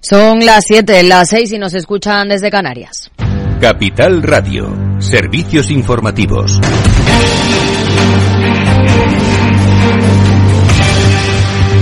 [0.00, 3.10] Son las 7, las 6 y nos escuchan desde Canarias.
[3.60, 6.58] Capital Radio, servicios informativos.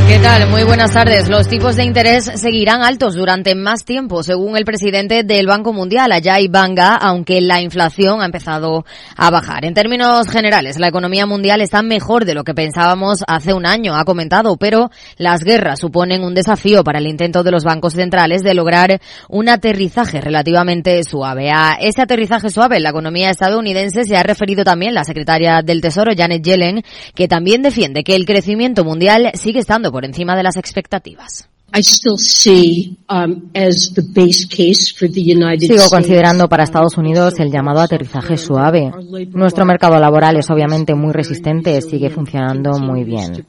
[0.08, 0.48] ¿Qué tal?
[0.48, 1.28] Muy buenas tardes.
[1.28, 6.10] Los tipos de interés seguirán altos durante más tiempo, según el presidente del Banco Mundial,
[6.12, 8.86] Ajay Banga, aunque la inflación ha empezado
[9.18, 9.66] a bajar.
[9.66, 13.96] En términos generales, la economía mundial está mejor de lo que pensábamos hace un año,
[13.96, 18.42] ha comentado, pero las guerras suponen un desafío para el intento de los bancos centrales
[18.42, 21.50] de lograr un aterrizaje relativamente suave.
[21.50, 25.82] A ese aterrizaje suave en la economía estadounidense se ha referido también la secretaria del
[25.82, 26.82] Tesoro, Janet Yellen,
[27.14, 31.47] que también defiende que el crecimiento mundial sigue estando por encima de las expectativas.
[35.76, 38.90] Sigo considerando para Estados Unidos el llamado aterrizaje suave.
[39.32, 43.46] Nuestro mercado laboral es obviamente muy resistente, sigue funcionando muy bien.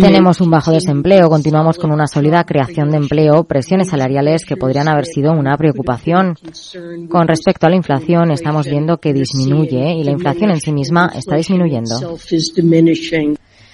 [0.00, 4.88] Tenemos un bajo desempleo, continuamos con una sólida creación de empleo, presiones salariales que podrían
[4.88, 6.36] haber sido una preocupación.
[7.08, 11.12] Con respecto a la inflación, estamos viendo que disminuye y la inflación en sí misma
[11.14, 12.18] está disminuyendo.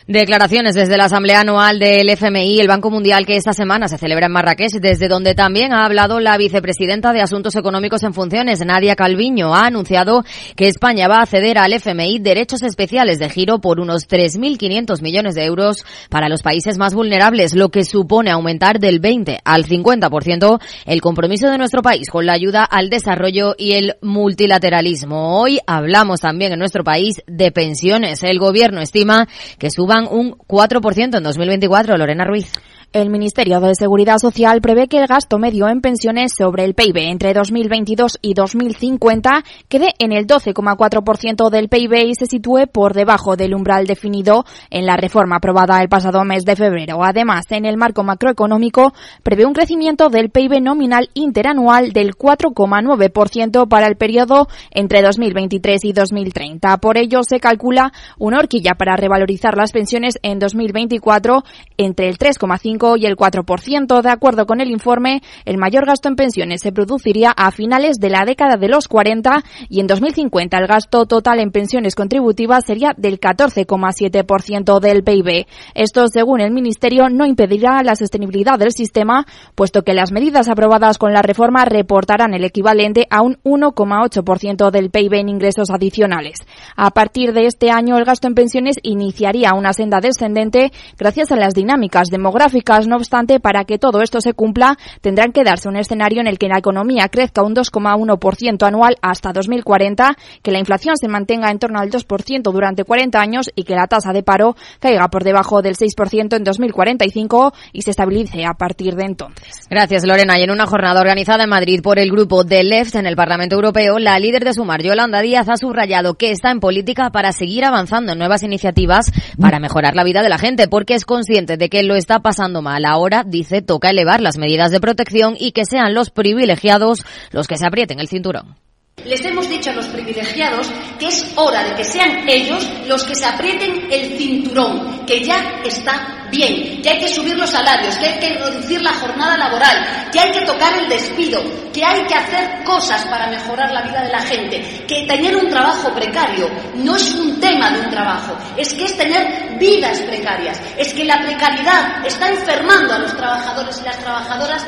[0.08, 4.24] Declaraciones desde la Asamblea Anual del FMI, el Banco Mundial, que esta semana se celebra
[4.24, 8.96] en Marrakech, desde donde también ha hablado la vicepresidenta de Asuntos Económicos en Funciones, Nadia
[8.96, 9.54] Calviño.
[9.54, 10.24] Ha anunciado
[10.56, 15.34] que España va a ceder al FMI derechos especiales de giro por unos 3.500 millones
[15.34, 20.58] de euros para los países más vulnerables, lo que supone aumentar del 20 al 50%
[20.86, 25.38] el compromiso de nuestro país con la ayuda al desarrollo y el multilateralismo.
[25.38, 28.22] Hoy hablamos también en nuestro país de pensiones.
[28.22, 31.96] El gobierno estima que suba un 4% en 2024.
[31.96, 32.52] Lorena Ruiz.
[32.94, 36.96] El Ministerio de Seguridad Social prevé que el gasto medio en pensiones sobre el PIB
[37.10, 43.36] entre 2022 y 2050 quede en el 12,4% del PIB y se sitúe por debajo
[43.36, 47.04] del umbral definido en la reforma aprobada el pasado mes de febrero.
[47.04, 53.86] Además, en el marco macroeconómico prevé un crecimiento del PIB nominal interanual del 4,9% para
[53.86, 56.78] el periodo entre 2023 y 2030.
[56.78, 61.44] Por ello, se calcula una horquilla para revalorizar las pensiones en 2024
[61.76, 64.02] entre el 3,5 y el 4%.
[64.02, 68.10] De acuerdo con el informe, el mayor gasto en pensiones se produciría a finales de
[68.10, 72.94] la década de los 40 y en 2050 el gasto total en pensiones contributivas sería
[72.96, 75.46] del 14,7% del PIB.
[75.74, 80.98] Esto, según el Ministerio, no impedirá la sostenibilidad del sistema, puesto que las medidas aprobadas
[80.98, 86.38] con la reforma reportarán el equivalente a un 1,8% del PIB en ingresos adicionales.
[86.76, 91.36] A partir de este año, el gasto en pensiones iniciaría una senda descendente gracias a
[91.36, 95.76] las dinámicas demográficas no obstante, para que todo esto se cumpla, tendrán que darse un
[95.76, 100.96] escenario en el que la economía crezca un 2,1% anual hasta 2040, que la inflación
[100.96, 104.56] se mantenga en torno al 2% durante 40 años y que la tasa de paro
[104.80, 109.66] caiga por debajo del 6% en 2045 y se estabilice a partir de entonces.
[109.70, 110.38] Gracias, Lorena.
[110.38, 113.54] Y en una jornada organizada en Madrid por el grupo de Left en el Parlamento
[113.54, 117.64] Europeo, la líder de Sumar, Yolanda Díaz, ha subrayado que está en política para seguir
[117.64, 121.68] avanzando en nuevas iniciativas para mejorar la vida de la gente, porque es consciente de
[121.68, 122.84] que lo está pasando mal.
[122.84, 127.56] Ahora, dice, toca elevar las medidas de protección y que sean los privilegiados los que
[127.56, 128.56] se aprieten el cinturón.
[129.04, 133.14] Les hemos dicho a los privilegiados que es hora de que sean ellos los que
[133.14, 138.06] se aprieten el cinturón, que ya está bien, que hay que subir los salarios, que
[138.06, 141.40] hay que reducir la jornada laboral, que hay que tocar el despido,
[141.72, 145.48] que hay que hacer cosas para mejorar la vida de la gente, que tener un
[145.48, 150.60] trabajo precario no es un tema de un trabajo, es que es tener vidas precarias,
[150.76, 154.66] es que la precariedad está enfermando a los trabajadores y las trabajadoras.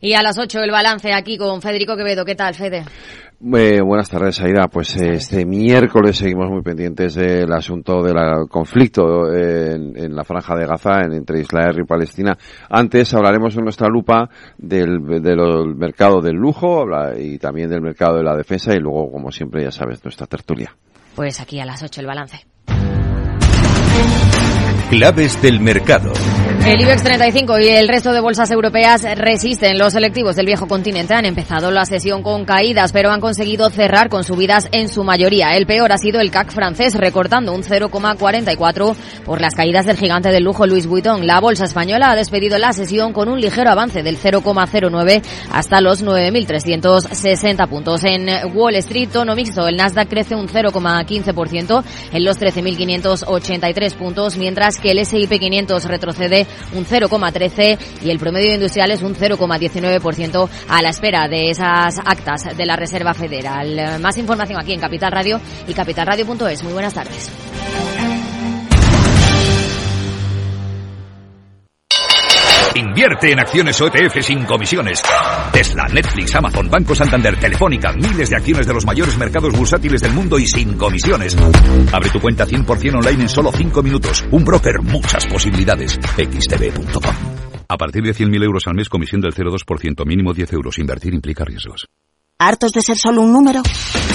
[0.00, 2.24] Y a las 8 el balance aquí con Federico Quevedo.
[2.24, 2.84] ¿Qué tal, Fede?
[3.40, 4.66] Eh, buenas tardes, Aida.
[4.66, 11.02] Pues este miércoles seguimos muy pendientes del asunto del conflicto en, la franja de Gaza
[11.02, 12.36] entre Israel y Palestina.
[12.68, 16.84] Antes hablaremos en nuestra lupa del, del mercado del lujo
[17.16, 20.74] y también del mercado de la defensa y luego, como siempre, ya sabes, nuestra tertulia.
[21.14, 22.44] Pues aquí a las 8 el balance.
[24.90, 26.12] Claves del mercado.
[26.68, 29.78] El IBEX 35 y el resto de bolsas europeas resisten.
[29.78, 34.10] Los selectivos del viejo continente han empezado la sesión con caídas, pero han conseguido cerrar
[34.10, 35.56] con subidas en su mayoría.
[35.56, 38.94] El peor ha sido el CAC francés, recortando un 0,44
[39.24, 41.26] por las caídas del gigante del lujo Louis Vuitton.
[41.26, 46.04] La bolsa española ha despedido la sesión con un ligero avance del 0,09 hasta los
[46.04, 48.04] 9.360 puntos.
[48.04, 51.82] En Wall Street, tono mixto, el Nasdaq crece un 0,15%
[52.12, 58.54] en los 13.583 puntos, mientras que el S&P 500 retrocede un 0,13 y el promedio
[58.54, 64.00] industrial es un 0,19% a la espera de esas actas de la Reserva Federal.
[64.00, 66.62] Más información aquí en Capital Radio y capitalradio.es.
[66.62, 67.30] Muy buenas tardes.
[72.78, 75.02] Invierte en acciones OETF sin comisiones.
[75.52, 80.12] Tesla, Netflix, Amazon, Banco Santander, Telefónica, miles de acciones de los mayores mercados bursátiles del
[80.12, 81.36] mundo y sin comisiones.
[81.92, 84.24] Abre tu cuenta 100% online en solo 5 minutos.
[84.30, 85.98] Un broker, muchas posibilidades.
[86.16, 87.14] xtb.com.
[87.68, 90.78] A partir de 100.000 euros al mes, comisión del 0,2%, mínimo 10 euros.
[90.78, 91.88] Invertir implica riesgos.
[92.38, 93.60] ¿Hartos de ser solo un número?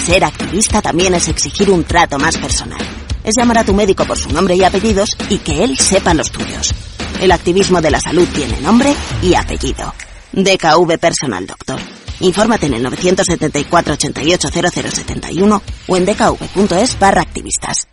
[0.05, 2.79] Ser activista también es exigir un trato más personal.
[3.25, 6.31] Es llamar a tu médico por su nombre y apellidos y que él sepa los
[6.31, 6.73] tuyos.
[7.21, 9.93] El activismo de la salud tiene nombre y apellido.
[10.33, 11.79] DKV Personal Doctor.
[12.19, 17.87] Infórmate en el 974 88 0071 o en dkv.es barra activistas.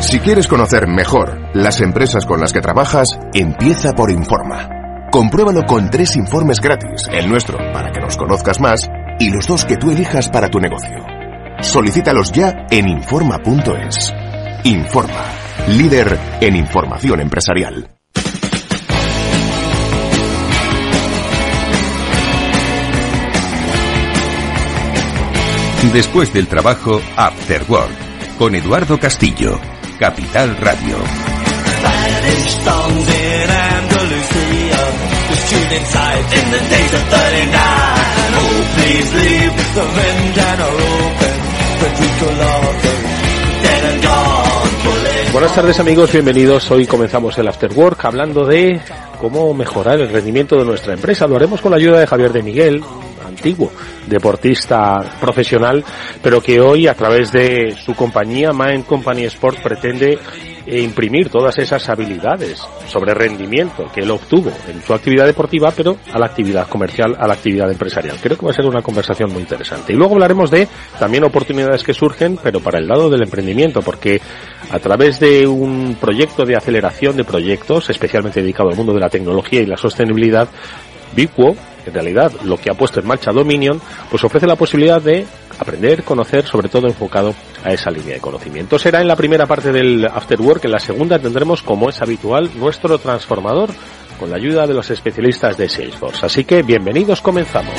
[0.00, 4.68] Si quieres conocer mejor las empresas con las que trabajas, empieza por Informa.
[5.10, 8.86] Compruébalo con tres informes gratis, el nuestro para que nos conozcas más
[9.18, 10.98] y los dos que tú elijas para tu negocio.
[11.60, 14.12] Solicítalos ya en Informa.es.
[14.64, 15.24] Informa,
[15.68, 17.88] líder en información empresarial.
[25.92, 29.60] Después del trabajo, After Work, con Eduardo Castillo,
[29.98, 30.96] Capital Radio.
[45.34, 46.70] Buenas tardes amigos, bienvenidos.
[46.70, 48.80] Hoy comenzamos el After Work hablando de
[49.18, 51.26] cómo mejorar el rendimiento de nuestra empresa.
[51.26, 52.84] Lo haremos con la ayuda de Javier de Miguel,
[53.26, 53.72] antiguo
[54.06, 55.84] deportista profesional,
[56.22, 60.20] pero que hoy a través de su compañía Mind Company Sport pretende
[60.66, 65.96] e imprimir todas esas habilidades sobre rendimiento que él obtuvo en su actividad deportiva, pero
[66.12, 68.16] a la actividad comercial, a la actividad empresarial.
[68.22, 69.92] Creo que va a ser una conversación muy interesante.
[69.92, 70.68] Y luego hablaremos de
[70.98, 74.20] también oportunidades que surgen, pero para el lado del emprendimiento, porque
[74.70, 79.08] a través de un proyecto de aceleración de proyectos, especialmente dedicado al mundo de la
[79.08, 80.48] tecnología y la sostenibilidad,
[81.14, 81.54] Biquo,
[81.86, 83.80] en realidad lo que ha puesto en marcha Dominion,
[84.10, 85.26] pues ofrece la posibilidad de
[85.58, 87.34] aprender, conocer, sobre todo enfocado
[87.64, 88.78] a esa línea de conocimiento.
[88.78, 92.50] Será en la primera parte del After Work, en la segunda tendremos, como es habitual,
[92.56, 93.70] nuestro transformador
[94.20, 96.26] con la ayuda de los especialistas de Salesforce.
[96.26, 97.74] Así que bienvenidos, comenzamos.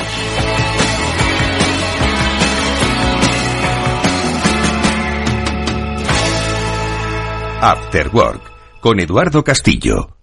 [7.62, 8.42] After Work,
[8.82, 10.15] con Eduardo Castillo.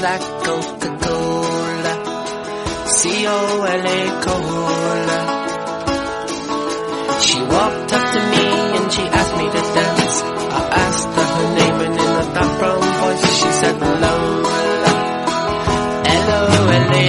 [0.00, 1.94] Like Coca-Cola,
[2.86, 5.20] C-O-L-A Cola.
[7.26, 8.44] She walked up to me
[8.76, 10.16] and she asked me to dance.
[10.58, 14.92] I asked her her name and in a dark brown voice she said Lola.
[16.04, 17.06] L-O-L-A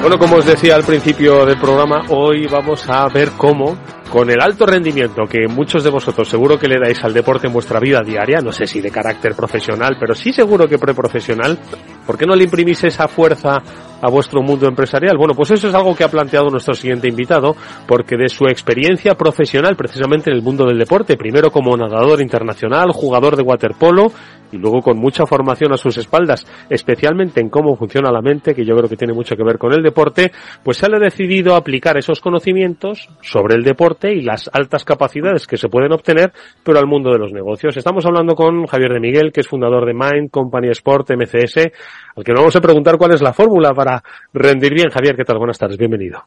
[0.00, 3.76] Bueno, como os decía al principio del programa, hoy vamos a ver cómo
[4.12, 7.52] con el alto rendimiento que muchos de vosotros seguro que le dais al deporte en
[7.54, 11.58] vuestra vida diaria, no sé si de carácter profesional, pero sí seguro que preprofesional,
[12.06, 13.62] ¿por qué no le imprimís esa fuerza
[14.00, 15.16] a vuestro mundo empresarial?
[15.16, 17.54] Bueno, pues eso es algo que ha planteado nuestro siguiente invitado,
[17.86, 22.90] porque de su experiencia profesional precisamente en el mundo del deporte, primero como nadador internacional,
[22.92, 24.12] jugador de waterpolo,
[24.52, 28.64] y luego con mucha formación a sus espaldas, especialmente en cómo funciona la mente, que
[28.64, 30.30] yo creo que tiene mucho que ver con el deporte,
[30.62, 35.56] pues se ha decidido aplicar esos conocimientos sobre el deporte y las altas capacidades que
[35.56, 36.32] se pueden obtener,
[36.62, 37.76] pero al mundo de los negocios.
[37.76, 41.70] Estamos hablando con Javier de Miguel, que es fundador de Mind, Company Sport, MCS,
[42.16, 44.90] al que vamos a preguntar cuál es la fórmula para rendir bien.
[44.90, 45.38] Javier, ¿qué tal?
[45.38, 46.24] Buenas tardes, bienvenido.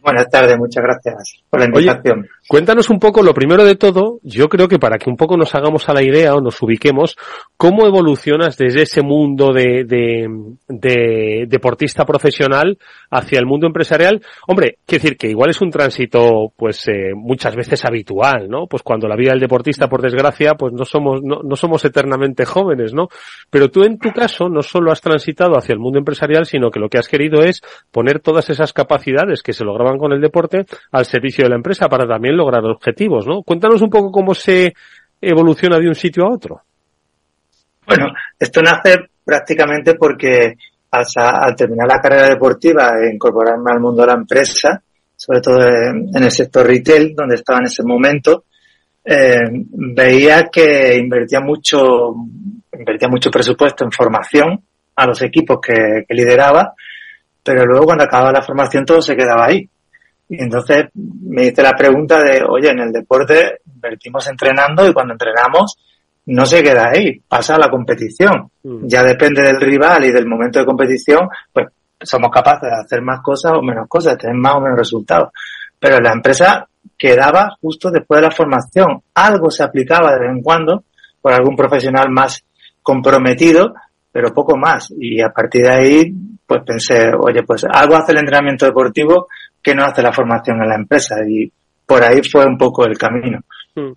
[0.00, 2.26] Buenas tardes, muchas gracias por la invitación.
[2.48, 5.54] cuéntanos un poco, lo primero de todo, yo creo que para que un poco nos
[5.54, 7.16] hagamos a la idea o nos ubiquemos,
[7.56, 9.84] ¿cómo evolucionas desde ese mundo de,
[10.68, 12.78] de, deportista profesional
[13.10, 14.22] hacia el mundo empresarial?
[14.46, 18.66] Hombre, quiero decir que igual es un tránsito, pues, eh, muchas veces habitual, ¿no?
[18.66, 22.46] Pues cuando la vida del deportista, por desgracia, pues no somos, no, no somos eternamente
[22.46, 23.08] jóvenes, ¿no?
[23.50, 26.80] Pero tú en tu caso no solo has transitado hacia el mundo empresarial, sino que
[26.80, 27.60] lo que has querido es
[27.90, 31.88] poner todas esas capacidades que se lograban con el deporte al servicio de la empresa
[31.88, 33.42] para también lograr objetivos, ¿no?
[33.42, 34.74] Cuéntanos un poco cómo se
[35.18, 36.60] evoluciona de un sitio a otro.
[37.86, 40.52] Bueno, esto nace prácticamente porque
[40.90, 44.82] al, terminar la carrera deportiva e incorporarme al mundo de la empresa,
[45.16, 48.44] sobre todo en, el sector retail, donde estaba en ese momento,
[49.02, 52.14] eh, veía que invertía mucho,
[52.78, 54.62] invertía mucho presupuesto en formación
[54.94, 56.74] a los equipos que lideraba,
[57.48, 59.66] pero luego cuando acababa la formación todo se quedaba ahí.
[60.28, 65.14] Y entonces me hice la pregunta de, oye, en el deporte invertimos entrenando y cuando
[65.14, 65.78] entrenamos
[66.26, 68.50] no se queda ahí, pasa a la competición.
[68.62, 68.86] Mm.
[68.86, 71.68] Ya depende del rival y del momento de competición, pues
[72.02, 75.30] somos capaces de hacer más cosas o menos cosas, de tener más o menos resultados.
[75.80, 79.00] Pero la empresa quedaba justo después de la formación.
[79.14, 80.84] Algo se aplicaba de vez en cuando
[81.22, 82.44] por algún profesional más
[82.82, 83.72] comprometido,
[84.12, 84.92] pero poco más.
[84.98, 86.14] Y a partir de ahí,
[86.48, 89.28] pues pensé, oye, pues algo hace el entrenamiento deportivo
[89.62, 91.16] que no hace la formación en la empresa.
[91.28, 91.52] Y
[91.84, 93.40] por ahí fue un poco el camino.
[93.74, 93.92] Mm.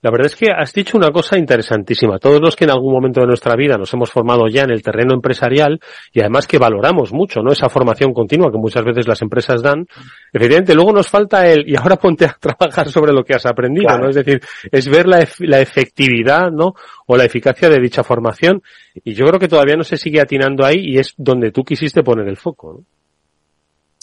[0.00, 2.18] La verdad es que has dicho una cosa interesantísima.
[2.18, 4.82] Todos los que en algún momento de nuestra vida nos hemos formado ya en el
[4.82, 5.80] terreno empresarial
[6.12, 7.52] y además que valoramos mucho, ¿no?
[7.52, 9.86] Esa formación continua que muchas veces las empresas dan.
[10.32, 13.96] Evidentemente, luego nos falta el, y ahora ponte a trabajar sobre lo que has aprendido,
[13.98, 14.08] ¿no?
[14.08, 16.74] Es decir, es ver la, la efectividad, ¿no?
[17.06, 18.62] O la eficacia de dicha formación.
[19.04, 22.02] Y yo creo que todavía no se sigue atinando ahí y es donde tú quisiste
[22.02, 22.84] poner el foco, ¿no?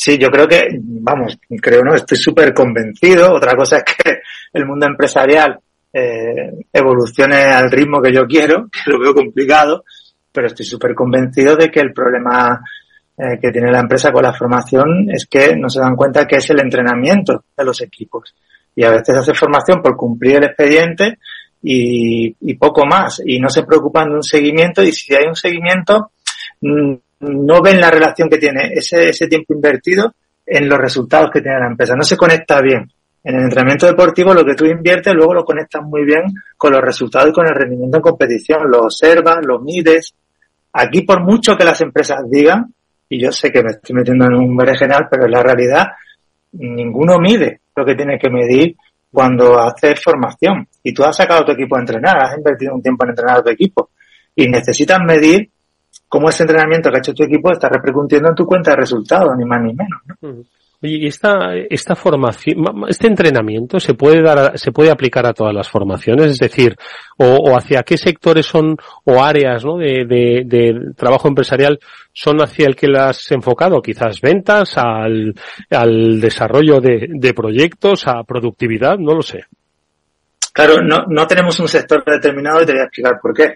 [0.02, 1.94] Sí, yo creo que, vamos, creo, ¿no?
[1.94, 3.34] Estoy súper convencido.
[3.34, 4.20] Otra cosa es que
[4.54, 5.60] el mundo empresarial
[5.92, 9.84] eh, evolucione al ritmo que yo quiero, que lo veo complicado,
[10.32, 12.62] pero estoy súper convencido de que el problema
[13.18, 16.38] eh, que tiene la empresa con la formación es que no se dan cuenta que
[16.38, 18.36] es el entrenamiento de los equipos.
[18.76, 21.18] Y a veces hace formación por cumplir el expediente
[21.62, 23.22] y, poco más.
[23.26, 26.12] Y no se preocupan de un seguimiento y si hay un seguimiento,
[26.62, 30.14] mm, no ven la relación que tiene ese tiempo invertido
[30.46, 31.96] en los resultados que tiene la empresa.
[31.96, 32.90] No se conecta bien
[33.24, 36.24] en el entrenamiento deportivo lo que tú inviertes luego lo conectas muy bien
[36.58, 38.70] con los resultados y con el rendimiento en competición.
[38.70, 40.14] Lo observas, lo mides.
[40.74, 42.74] Aquí por mucho que las empresas digan,
[43.10, 45.88] y yo sé que me estoy metiendo en un general, pero en la realidad
[46.54, 48.76] ninguno mide lo que tiene que medir
[49.12, 50.68] cuando haces formación.
[50.84, 53.38] Y tú has sacado a tu equipo a entrenar, has invertido un tiempo en entrenar
[53.38, 53.90] a tu equipo.
[54.36, 55.50] Y necesitas medir
[56.08, 59.36] cómo ese entrenamiento que ha hecho tu equipo está repercutiendo en tu cuenta de resultados,
[59.38, 60.02] ni más ni menos.
[60.06, 60.44] ¿no?
[60.82, 65.70] Oye, esta, esta formación, este entrenamiento se puede dar, se puede aplicar a todas las
[65.70, 66.74] formaciones, es decir,
[67.18, 69.78] o, hacia qué sectores son o áreas ¿no?
[69.78, 71.80] de, de, trabajo empresarial
[72.14, 75.36] son hacia el que las enfocado, quizás ventas, al,
[75.70, 79.46] al desarrollo de, de proyectos, a productividad, no lo sé.
[80.54, 83.56] Claro, no, no tenemos un sector determinado y te voy a explicar por qué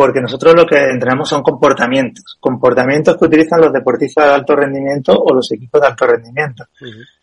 [0.00, 5.12] porque nosotros lo que entrenamos son comportamientos, comportamientos que utilizan los deportistas de alto rendimiento
[5.12, 6.64] o los equipos de alto rendimiento.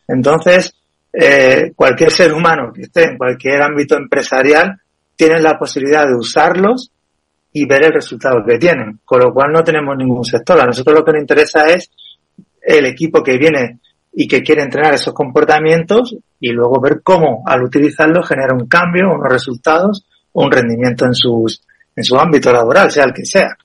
[0.07, 0.75] Entonces,
[1.11, 4.79] eh, cualquier ser humano que esté en cualquier ámbito empresarial
[5.15, 6.91] tiene la posibilidad de usarlos
[7.51, 10.61] y ver el resultado que tienen, con lo cual no tenemos ningún sector.
[10.61, 11.89] A nosotros lo que nos interesa es
[12.61, 13.79] el equipo que viene
[14.13, 19.09] y que quiere entrenar esos comportamientos y luego ver cómo al utilizarlos genera un cambio,
[19.11, 20.05] unos resultados
[20.43, 21.63] un rendimiento en sus
[21.97, 23.57] en su ámbito laboral, sea el que sea.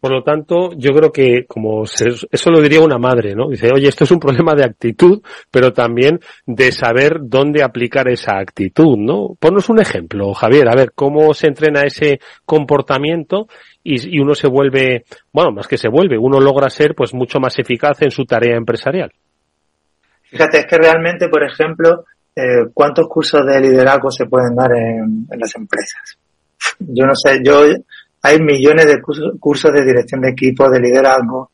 [0.00, 3.48] Por lo tanto, yo creo que como eso lo diría una madre, ¿no?
[3.50, 8.38] Dice, oye, esto es un problema de actitud, pero también de saber dónde aplicar esa
[8.38, 9.36] actitud, ¿no?
[9.38, 13.46] Ponnos un ejemplo, Javier, a ver, cómo se entrena ese comportamiento
[13.84, 17.56] y, uno se vuelve, bueno, más que se vuelve, uno logra ser pues mucho más
[17.60, 19.12] eficaz en su tarea empresarial.
[20.22, 25.28] Fíjate, es que realmente, por ejemplo, eh, ¿cuántos cursos de liderazgo se pueden dar en
[25.38, 26.18] las empresas?
[26.88, 27.62] Yo no sé, yo
[28.22, 31.50] hay millones de cursos, de dirección de equipo, de liderazgo.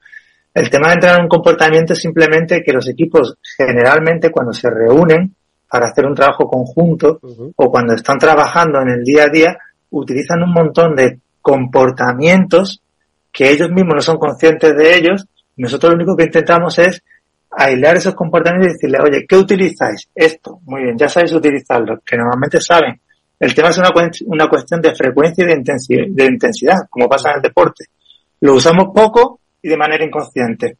[0.52, 4.68] El tema de entrar en un comportamiento es simplemente que los equipos generalmente cuando se
[4.68, 5.34] reúnen
[5.70, 7.20] para hacer un trabajo conjunto
[7.56, 9.58] o cuando están trabajando en el día a día
[9.90, 12.82] utilizan un montón de comportamientos
[13.32, 15.26] que ellos mismos no son conscientes de ellos.
[15.56, 17.02] Nosotros lo único que intentamos es
[17.50, 20.08] aislar esos comportamientos y decirle, oye, ¿qué utilizáis?
[20.14, 23.00] Esto, muy bien, ya sabéis utilizarlo, que normalmente saben
[23.40, 23.90] el tema es una,
[24.26, 27.84] una cuestión de frecuencia y de intensidad, de intensidad, como pasa en el deporte.
[28.40, 30.76] Lo usamos poco y de manera inconsciente.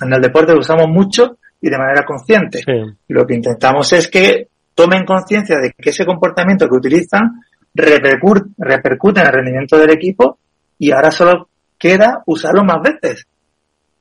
[0.00, 2.60] En el deporte lo usamos mucho y de manera consciente.
[3.08, 7.40] Lo que intentamos es que tomen conciencia de que ese comportamiento que utilizan
[7.74, 10.38] repercute, repercute en el rendimiento del equipo
[10.78, 11.48] y ahora solo
[11.78, 13.26] queda usarlo más veces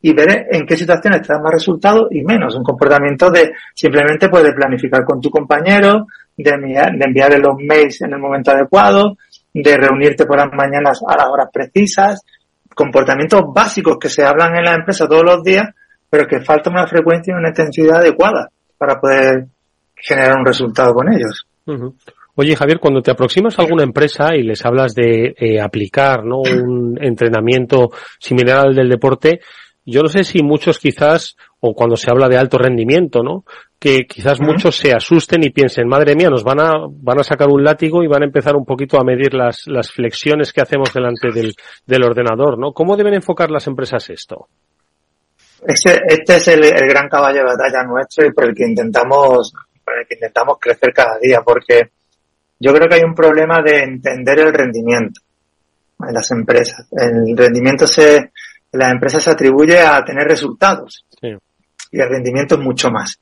[0.01, 2.55] y ver en qué situaciones te da más resultados y menos.
[2.55, 6.05] Un comportamiento de simplemente puedes planificar con tu compañero,
[6.37, 9.17] de enviar, de enviarle los mails en el momento adecuado,
[9.53, 12.21] de reunirte por las mañanas a las horas precisas,
[12.73, 15.69] comportamientos básicos que se hablan en la empresa todos los días,
[16.09, 19.45] pero que falta una frecuencia y una intensidad adecuada para poder
[19.95, 21.47] generar un resultado con ellos.
[22.35, 26.39] Oye, Javier, cuando te aproximas a alguna empresa y les hablas de eh, aplicar ¿no?
[26.41, 29.39] un entrenamiento similar al del deporte,
[29.85, 33.45] yo no sé si muchos quizás, o cuando se habla de alto rendimiento, ¿no?
[33.79, 37.49] Que quizás muchos se asusten y piensen, madre mía, nos van a, van a sacar
[37.49, 40.91] un látigo y van a empezar un poquito a medir las, las flexiones que hacemos
[40.91, 41.53] delante del,
[41.85, 42.73] del ordenador, ¿no?
[42.73, 44.47] ¿Cómo deben enfocar las empresas esto?
[45.67, 49.53] Este, este es el, el, gran caballo de batalla nuestro y por el que intentamos,
[49.83, 51.91] por el que intentamos crecer cada día, porque
[52.59, 55.21] yo creo que hay un problema de entender el rendimiento
[55.99, 56.87] en las empresas.
[56.91, 58.31] El rendimiento se,
[58.75, 61.05] en las empresas se atribuye a tener resultados.
[61.21, 63.17] Y el rendimiento es mucho más.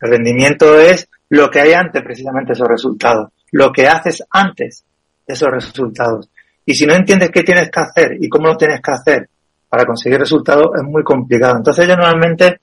[0.00, 3.30] El rendimiento es lo que hay antes precisamente esos resultados.
[3.52, 4.84] Lo que haces antes
[5.26, 6.28] de esos resultados.
[6.64, 9.28] Y si no entiendes qué tienes que hacer y cómo lo tienes que hacer
[9.68, 11.56] para conseguir resultados, es muy complicado.
[11.58, 12.60] Entonces ellos normalmente,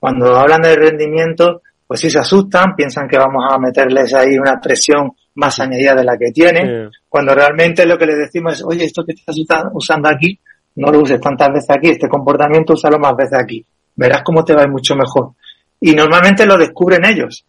[0.00, 4.60] cuando hablan de rendimiento, pues sí se asustan, piensan que vamos a meterles ahí una
[4.60, 8.84] presión más añadida de la que tienen, cuando realmente lo que les decimos es, oye,
[8.84, 9.36] esto que estás
[9.72, 10.40] usando aquí,
[10.76, 13.64] no lo uses tantas veces aquí, este comportamiento úsalo más veces aquí,
[13.94, 15.32] verás cómo te va mucho mejor.
[15.80, 17.44] Y normalmente lo descubren ellos.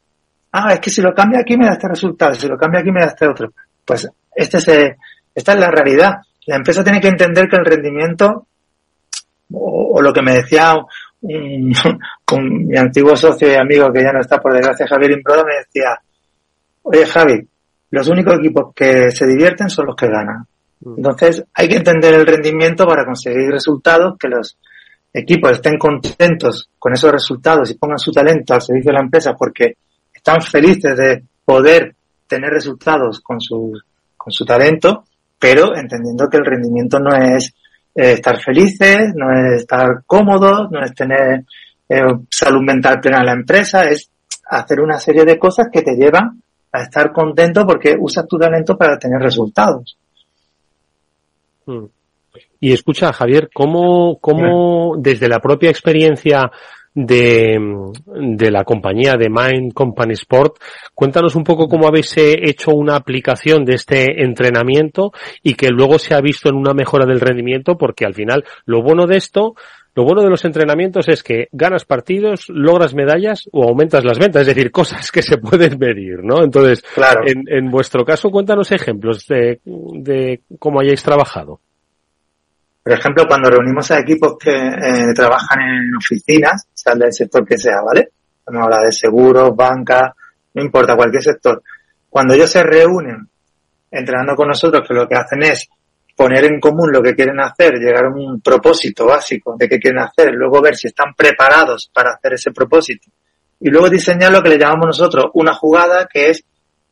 [0.51, 2.91] Ah, es que si lo cambio aquí me da este resultado, si lo cambio aquí
[2.91, 3.51] me da este otro.
[3.85, 4.67] Pues este es,
[5.35, 6.15] esta es la realidad.
[6.45, 8.47] La empresa tiene que entender que el rendimiento,
[9.51, 10.73] o, lo que me decía
[11.21, 11.73] un,
[12.25, 15.57] con mi antiguo socio y amigo que ya no está por desgracia, Javier Imbroda, me
[15.57, 15.99] decía,
[16.83, 17.47] oye Javi,
[17.91, 20.45] los únicos equipos que se divierten son los que ganan.
[20.85, 24.57] Entonces hay que entender el rendimiento para conseguir resultados, que los
[25.13, 29.33] equipos estén contentos con esos resultados y pongan su talento al servicio de la empresa
[29.33, 29.77] porque
[30.13, 31.95] están felices de poder
[32.27, 33.73] tener resultados con su,
[34.15, 35.05] con su talento,
[35.39, 37.53] pero entendiendo que el rendimiento no es
[37.95, 41.45] eh, estar felices, no es estar cómodos, no es tener
[41.89, 44.11] eh, salud mental plena en la empresa, es
[44.49, 46.41] hacer una serie de cosas que te llevan
[46.71, 49.97] a estar contento porque usas tu talento para tener resultados.
[52.59, 56.51] Y escucha, Javier, ¿cómo, cómo desde la propia experiencia
[56.99, 57.59] de,
[58.05, 60.55] de, la compañía de Mind Company Sport.
[60.95, 65.11] Cuéntanos un poco cómo habéis eh, hecho una aplicación de este entrenamiento
[65.43, 68.81] y que luego se ha visto en una mejora del rendimiento porque al final lo
[68.81, 69.53] bueno de esto
[69.97, 74.41] lo bueno de los entrenamientos es que ganas partidos, logras medallas o aumentas las ventas,
[74.41, 76.43] es decir, cosas que se pueden medir, ¿no?
[76.43, 76.83] Entonces,
[77.25, 81.59] en, en, vuestro caso, cuéntanos ejemplos de, de cómo hayáis trabajado.
[82.83, 87.57] Por ejemplo, cuando reunimos a equipos que eh, trabajan en oficinas, sea del sector que
[87.57, 88.09] sea, ¿vale?
[88.43, 90.13] Cuando habla de seguros, banca,
[90.53, 91.63] no importa, cualquier sector.
[92.07, 93.27] Cuando ellos se reúnen
[93.89, 95.67] entrenando con nosotros, que lo que hacen es
[96.17, 100.01] poner en común lo que quieren hacer, llegar a un propósito básico de qué quieren
[100.01, 103.11] hacer, luego ver si están preparados para hacer ese propósito
[103.59, 106.43] y luego diseñar lo que le llamamos nosotros una jugada que es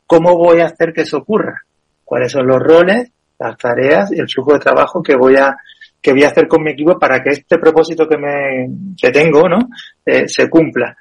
[0.06, 1.62] cómo voy a hacer que eso ocurra,
[2.04, 5.56] cuáles son los roles, las tareas y el flujo de trabajo que voy a
[6.00, 9.48] que voy a hacer con mi equipo para que este propósito que me que tengo,
[9.48, 9.68] ¿no?
[10.04, 10.96] Eh, se cumpla.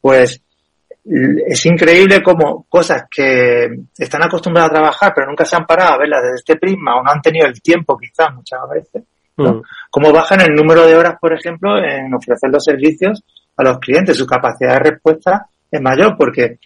[0.00, 0.42] Pues
[1.10, 3.66] es increíble cómo cosas que
[3.96, 7.02] están acostumbradas a trabajar pero nunca se han parado a verlas desde este prisma o
[7.02, 9.04] no han tenido el tiempo quizás muchas veces,
[9.38, 9.54] ¿no?
[9.54, 9.62] Mm.
[9.90, 13.24] Cómo bajan el número de horas, por ejemplo, en ofrecer los servicios
[13.56, 14.16] a los clientes.
[14.16, 16.58] Su capacidad de respuesta es mayor porque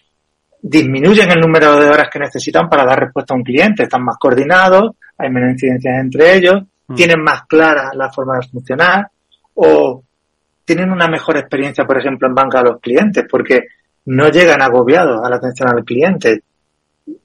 [0.61, 3.83] disminuyen el número de horas que necesitan para dar respuesta a un cliente.
[3.83, 6.95] Están más coordinados, hay menos incidencias entre ellos, mm.
[6.95, 9.07] tienen más clara la forma de funcionar
[9.53, 10.03] o
[10.65, 13.61] tienen una mejor experiencia, por ejemplo, en banca a los clientes porque
[14.05, 16.43] no llegan agobiados a la atención al cliente,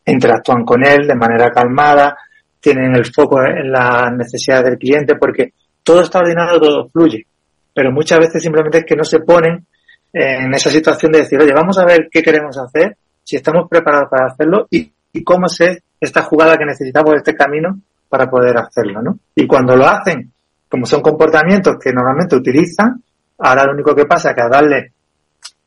[0.05, 2.17] interactúan con él de manera calmada,
[2.61, 7.27] tienen el foco en las necesidades del cliente porque todo está ordenado, todo fluye.
[7.73, 9.65] Pero muchas veces simplemente es que no se ponen
[10.13, 14.09] en esa situación de decir, oye, vamos a ver qué queremos hacer, si estamos preparados
[14.11, 14.93] para hacerlo y,
[15.25, 19.19] cómo es esta jugada que necesitamos, este camino para poder hacerlo, ¿no?
[19.35, 20.33] Y cuando lo hacen,
[20.69, 23.03] como son comportamientos que normalmente utilizan,
[23.39, 24.93] ahora lo único que pasa es que a darle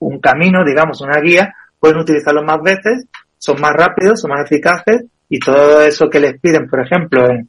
[0.02, 5.06] un camino, digamos, una guía, pueden utilizarlo más veces, son más rápidos, son más eficaces
[5.30, 7.48] y todo eso que les piden, por ejemplo, en,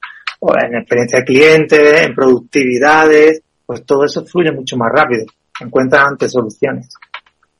[0.64, 5.24] en experiencia de cliente, en productividades, pues todo eso fluye mucho más rápido,
[5.60, 6.88] encuentran antes soluciones.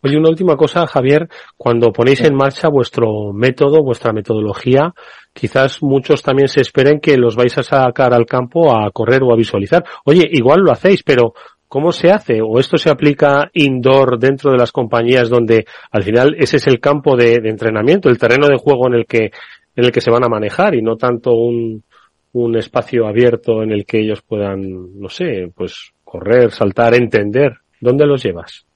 [0.05, 4.93] Oye, una última cosa, Javier, cuando ponéis en marcha vuestro método, vuestra metodología,
[5.33, 9.33] quizás muchos también se esperen que los vais a sacar al campo a correr o
[9.33, 9.85] a visualizar.
[10.05, 11.35] Oye, igual lo hacéis, pero
[11.73, 12.43] ¿Cómo se hace?
[12.43, 16.81] ¿O esto se aplica indoor dentro de las compañías donde al final ese es el
[16.81, 19.31] campo de, entrenamiento, el terreno de juego en el que
[19.75, 21.83] en el que se van a manejar y no tanto un,
[22.35, 27.55] un espacio abierto en el que ellos puedan, no sé, pues correr, saltar, entender.
[27.81, 28.67] ¿Dónde los llevas?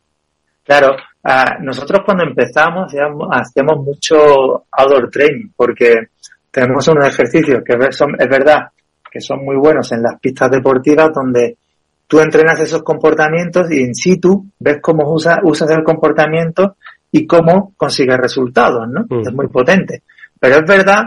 [0.65, 0.97] Claro,
[1.61, 2.95] nosotros cuando empezamos
[3.31, 5.93] hacíamos mucho outdoor training porque
[6.51, 8.71] tenemos unos ejercicios que son, es verdad
[9.11, 11.59] que son muy buenos en las pistas deportivas donde
[12.07, 16.77] tú entrenas esos comportamientos y in situ ves cómo usa, usas el comportamiento
[17.11, 19.07] y cómo consigues resultados, ¿no?
[19.09, 19.21] Mm.
[19.27, 20.03] Es muy potente.
[20.39, 21.05] Pero es verdad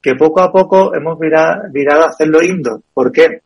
[0.00, 2.82] que poco a poco hemos virado, a hacerlo indoor.
[2.92, 3.42] ¿Por qué?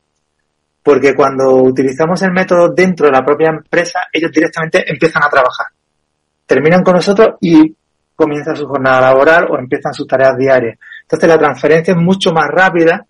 [0.83, 5.66] Porque cuando utilizamos el método dentro de la propia empresa, ellos directamente empiezan a trabajar.
[6.47, 7.77] Terminan con nosotros y
[8.14, 10.79] comienzan su jornada laboral o empiezan sus tareas diarias.
[11.03, 13.05] Entonces la transferencia es mucho más rápida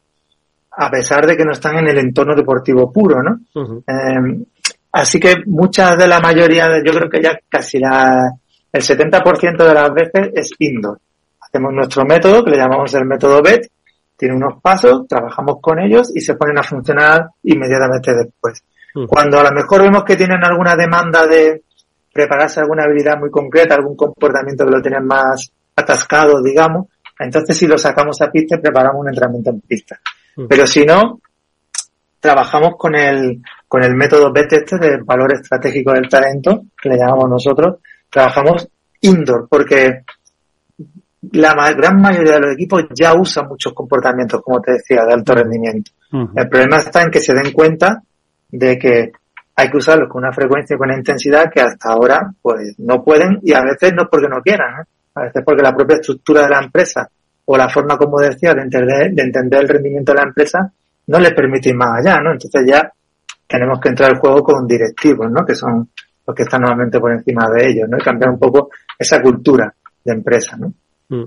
[0.77, 3.41] a pesar de que no están en el entorno deportivo puro, ¿no?
[3.87, 4.45] eh,
[4.93, 8.31] así que muchas de la mayoría, yo creo que ya casi la,
[8.73, 11.01] el 70% de las veces es indoor.
[11.41, 13.69] Hacemos nuestro método, que le llamamos el método BET,
[14.17, 18.63] tiene unos pasos, trabajamos con ellos y se ponen a funcionar inmediatamente después.
[19.09, 21.63] Cuando a lo mejor vemos que tienen alguna demanda de
[22.11, 26.87] prepararse alguna habilidad muy concreta, algún comportamiento que lo tienen más atascado, digamos,
[27.19, 30.01] entonces si lo sacamos a pista preparamos un entrenamiento en pista.
[30.49, 31.21] Pero si no,
[32.21, 36.99] trabajamos con el, con el método BET este del valor estratégico del talento, que le
[36.99, 37.77] llamamos nosotros,
[38.11, 38.69] trabajamos
[39.01, 40.03] indoor, porque
[41.33, 45.35] la gran mayoría de los equipos ya usan muchos comportamientos, como te decía, de alto
[45.35, 45.93] rendimiento.
[46.13, 48.03] El problema está en que se den cuenta
[48.49, 49.13] de que
[49.57, 53.03] hay que usarlos con una frecuencia y con una intensidad que hasta ahora pues no
[53.03, 54.85] pueden y a veces no porque no quieran, ¿eh?
[55.15, 57.09] a veces porque la propia estructura de la empresa
[57.47, 60.73] o la forma, como decía, de entender, de entender el rendimiento de la empresa
[61.07, 62.33] no les permite ir más allá, ¿no?
[62.33, 62.91] Entonces ya
[63.47, 65.45] tenemos que entrar al juego con directivos, ¿no?
[65.45, 65.89] Que son
[66.27, 67.97] los que están nuevamente por encima de ellos, ¿no?
[67.97, 69.73] Y cambiar un poco esa cultura
[70.05, 70.73] de empresa, ¿no?
[71.09, 71.25] Mm.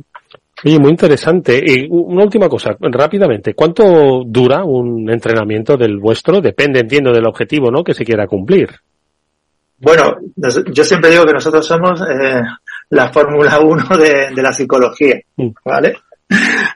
[0.66, 1.62] Oye, muy interesante.
[1.66, 3.54] Y una última cosa, rápidamente.
[3.54, 6.42] ¿Cuánto dura un entrenamiento del vuestro?
[6.42, 7.82] Depende, entiendo, del objetivo, ¿no?
[7.82, 8.70] Que se quiera cumplir.
[9.78, 10.18] Bueno,
[10.74, 12.42] yo siempre digo que nosotros somos eh,
[12.90, 15.48] la Fórmula 1 de, de, la psicología, mm.
[15.64, 15.96] ¿vale?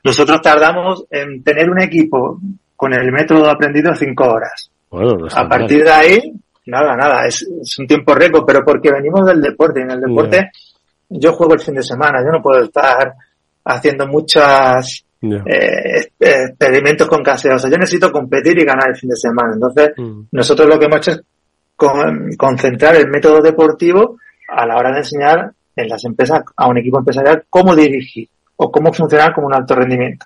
[0.03, 2.39] Nosotros tardamos en tener un equipo
[2.75, 4.69] con el método aprendido cinco horas.
[4.89, 6.33] Bueno, a partir de ahí,
[6.65, 9.79] nada, nada, es, es, un tiempo récord, pero porque venimos del deporte.
[9.79, 10.51] Y en el deporte
[11.09, 13.13] yo juego el fin de semana, yo no puedo estar
[13.65, 19.53] haciendo muchas eh, experimentos con sea, yo necesito competir y ganar el fin de semana.
[19.53, 20.23] Entonces, mm.
[20.31, 21.23] nosotros lo que hemos hecho es
[21.75, 24.17] con, concentrar el método deportivo
[24.49, 28.71] a la hora de enseñar en las empresas a un equipo empresarial cómo dirigir o
[28.71, 30.25] cómo funcionar como un alto rendimiento.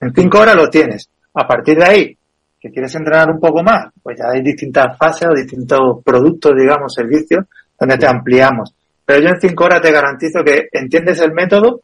[0.00, 1.08] En cinco horas lo tienes.
[1.34, 2.18] A partir de ahí,
[2.60, 6.92] que quieres entrenar un poco más, pues ya hay distintas fases o distintos productos, digamos,
[6.94, 7.44] servicios,
[7.78, 8.74] donde te ampliamos.
[9.04, 11.80] Pero yo en cinco horas te garantizo que entiendes el método,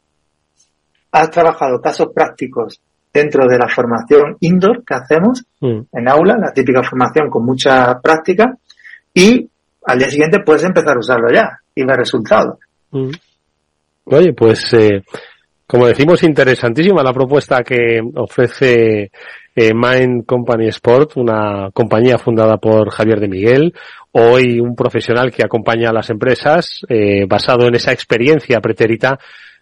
[1.12, 2.80] has trabajado casos prácticos
[3.12, 5.80] dentro de la formación indoor que hacemos mm.
[5.92, 8.56] en aula, la típica formación con mucha práctica,
[9.12, 9.48] y
[9.84, 12.58] al día siguiente puedes empezar a usarlo ya y ver resultados.
[12.90, 13.10] Mm.
[14.04, 15.02] Oye, pues eh,
[15.72, 19.10] como decimos, interesantísima la propuesta que ofrece
[19.56, 23.72] eh, Mind Company Sport, una compañía fundada por Javier de Miguel,
[24.10, 29.18] hoy un profesional que acompaña a las empresas eh, basado en esa experiencia pretérita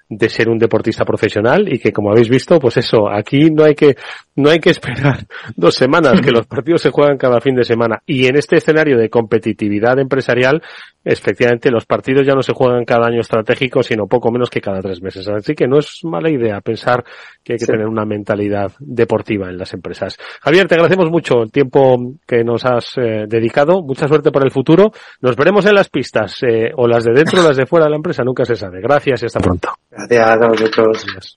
[0.08, 3.76] de ser un deportista profesional y que como habéis visto, pues eso, aquí no hay
[3.76, 3.94] que,
[4.34, 8.02] no hay que esperar dos semanas, que los partidos se juegan cada fin de semana.
[8.04, 10.60] Y en este escenario de competitividad empresarial,
[11.04, 14.80] efectivamente los partidos ya no se juegan cada año estratégico, sino poco menos que cada
[14.80, 15.26] tres meses.
[15.28, 17.04] Así que no es mala idea pensar
[17.42, 20.16] que hay que tener una mentalidad deportiva en las empresas.
[20.42, 23.82] Javier, te agradecemos mucho el tiempo que nos has eh, dedicado.
[23.82, 24.92] Mucha suerte para el futuro.
[25.20, 27.90] Nos veremos en las pistas, eh, o las de dentro o las de fuera de
[27.90, 28.80] la empresa, nunca se sabe.
[28.80, 29.70] Gracias y hasta pronto.
[29.90, 31.36] Gracias a vosotros.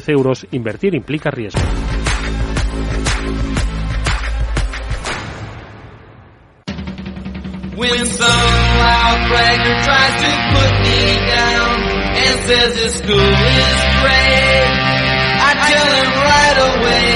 [0.01, 1.61] 10 euros, invertir implica riesgo.
[7.77, 11.75] When some loud bragger tries to put me down
[12.13, 14.69] and says his school is great,
[15.41, 17.07] I tell him right away,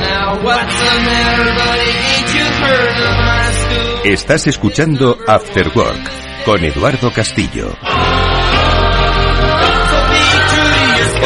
[0.00, 4.12] now what's the matter buddy, ain't you heard of my school?
[4.12, 7.74] Estás escuchando After Work con Eduardo Castillo.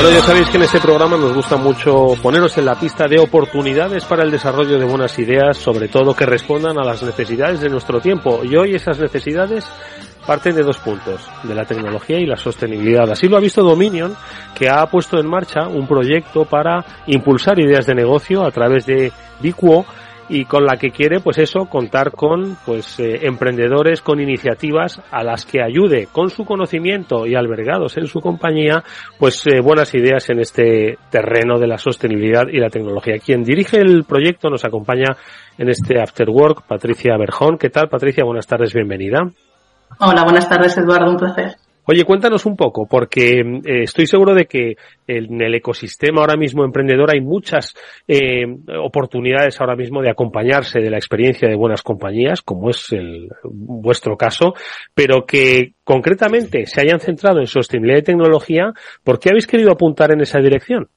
[0.01, 3.19] Bueno, ya sabéis que en este programa nos gusta mucho poneros en la pista de
[3.19, 7.69] oportunidades para el desarrollo de buenas ideas, sobre todo que respondan a las necesidades de
[7.69, 8.43] nuestro tiempo.
[8.45, 9.65] Y hoy esas necesidades
[10.25, 13.11] parten de dos puntos, de la tecnología y la sostenibilidad.
[13.11, 14.15] Así lo ha visto Dominion,
[14.55, 19.11] que ha puesto en marcha un proyecto para impulsar ideas de negocio a través de
[19.41, 19.85] Biquo
[20.29, 25.23] y con la que quiere pues eso contar con pues eh, emprendedores con iniciativas a
[25.23, 28.83] las que ayude con su conocimiento y albergados en su compañía
[29.19, 33.19] pues eh, buenas ideas en este terreno de la sostenibilidad y la tecnología.
[33.25, 35.17] Quien dirige el proyecto nos acompaña
[35.57, 37.59] en este after work Patricia Berjón.
[37.59, 39.21] Qué tal Patricia buenas tardes bienvenida.
[40.01, 41.57] Hola buenas tardes Eduardo un placer
[41.91, 46.63] Oye, cuéntanos un poco, porque eh, estoy seguro de que en el ecosistema ahora mismo
[46.63, 47.75] emprendedor hay muchas
[48.07, 48.45] eh,
[48.79, 54.19] oportunidades ahora mismo de acompañarse de la experiencia de buenas compañías, como es el vuestro
[54.19, 54.53] caso,
[54.93, 60.13] pero que concretamente se hayan centrado en sostenibilidad y tecnología, ¿por qué habéis querido apuntar
[60.13, 60.91] en esa dirección?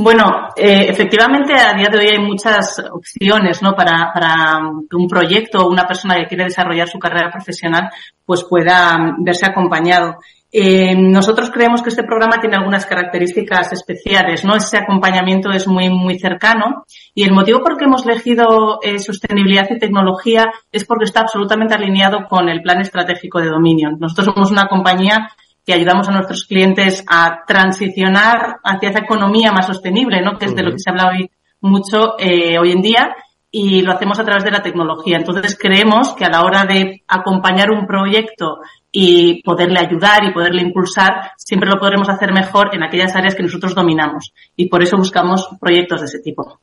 [0.00, 3.74] Bueno, eh, efectivamente a día de hoy hay muchas opciones ¿no?
[3.74, 7.90] para, para que un proyecto o una persona que quiere desarrollar su carrera profesional
[8.24, 10.18] pues pueda verse acompañado.
[10.52, 14.54] Eh, nosotros creemos que este programa tiene algunas características especiales, ¿no?
[14.54, 19.00] Ese acompañamiento es muy, muy cercano y el motivo por el que hemos elegido eh,
[19.00, 23.96] sostenibilidad y tecnología es porque está absolutamente alineado con el plan estratégico de Dominion.
[23.98, 25.28] Nosotros somos una compañía
[25.68, 30.38] que ayudamos a nuestros clientes a transicionar hacia esa economía más sostenible, ¿no?
[30.38, 33.14] Que es de lo que se habla hoy mucho eh, hoy en día
[33.50, 35.18] y lo hacemos a través de la tecnología.
[35.18, 40.62] Entonces creemos que a la hora de acompañar un proyecto y poderle ayudar y poderle
[40.62, 44.32] impulsar, siempre lo podremos hacer mejor en aquellas áreas que nosotros dominamos.
[44.56, 46.60] Y por eso buscamos proyectos de ese tipo.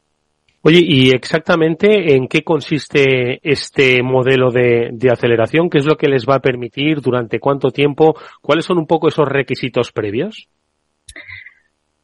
[0.67, 5.69] Oye, ¿y exactamente en qué consiste este modelo de, aceleración?
[5.69, 7.01] ¿Qué es lo que les va a permitir?
[7.01, 8.15] ¿Durante cuánto tiempo?
[8.41, 10.47] ¿Cuáles son un poco esos requisitos previos?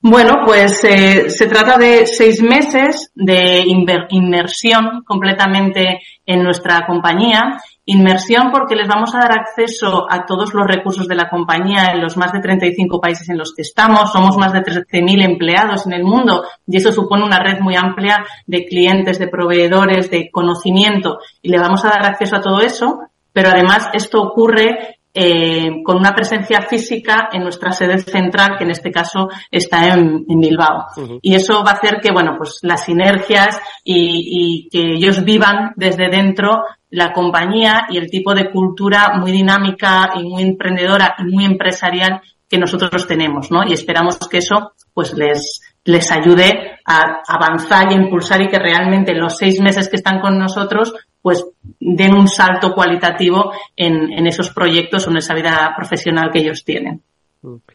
[0.04, 3.64] Bueno, pues eh, se trata de seis meses de
[4.10, 10.68] inmersión completamente en nuestra compañía Inmersión porque les vamos a dar acceso a todos los
[10.68, 14.12] recursos de la compañía en los más de 35 países en los que estamos.
[14.14, 18.24] Somos más de 13.000 empleados en el mundo y eso supone una red muy amplia
[18.46, 23.00] de clientes, de proveedores, de conocimiento y le vamos a dar acceso a todo eso.
[23.34, 28.72] Pero además esto ocurre eh, con una presencia física en nuestra sede central, que en
[28.72, 30.86] este caso está en, Bilbao.
[31.22, 35.74] Y eso va a hacer que, bueno, pues las sinergias y, y, que ellos vivan
[35.76, 41.24] desde dentro la compañía y el tipo de cultura muy dinámica y muy emprendedora y
[41.24, 43.64] muy empresarial que nosotros tenemos, ¿no?
[43.66, 49.14] Y esperamos que eso, pues les, les ayude a avanzar y impulsar y que realmente
[49.16, 51.46] los seis meses que están con nosotros pues
[51.80, 56.64] den un salto cualitativo en, en esos proyectos o en esa vida profesional que ellos
[56.64, 57.02] tienen.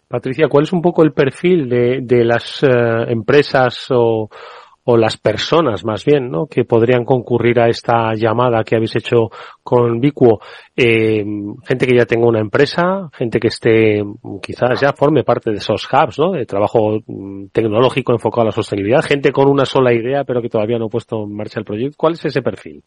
[0.09, 2.69] Patricia, ¿cuál es un poco el perfil de, de las eh,
[3.09, 4.29] empresas o,
[4.89, 6.47] o las personas más bien, ¿no?
[6.47, 9.31] Que podrían concurrir a esta llamada que habéis hecho
[9.61, 10.39] con Bicuo.
[10.77, 11.25] Eh,
[11.65, 14.05] gente que ya tenga una empresa, gente que esté,
[14.41, 16.31] quizás ya forme parte de esos hubs, ¿no?
[16.31, 20.49] De trabajo mm, tecnológico enfocado a la sostenibilidad, gente con una sola idea pero que
[20.49, 21.97] todavía no ha puesto en marcha el proyecto.
[21.99, 22.85] ¿Cuál es ese perfil?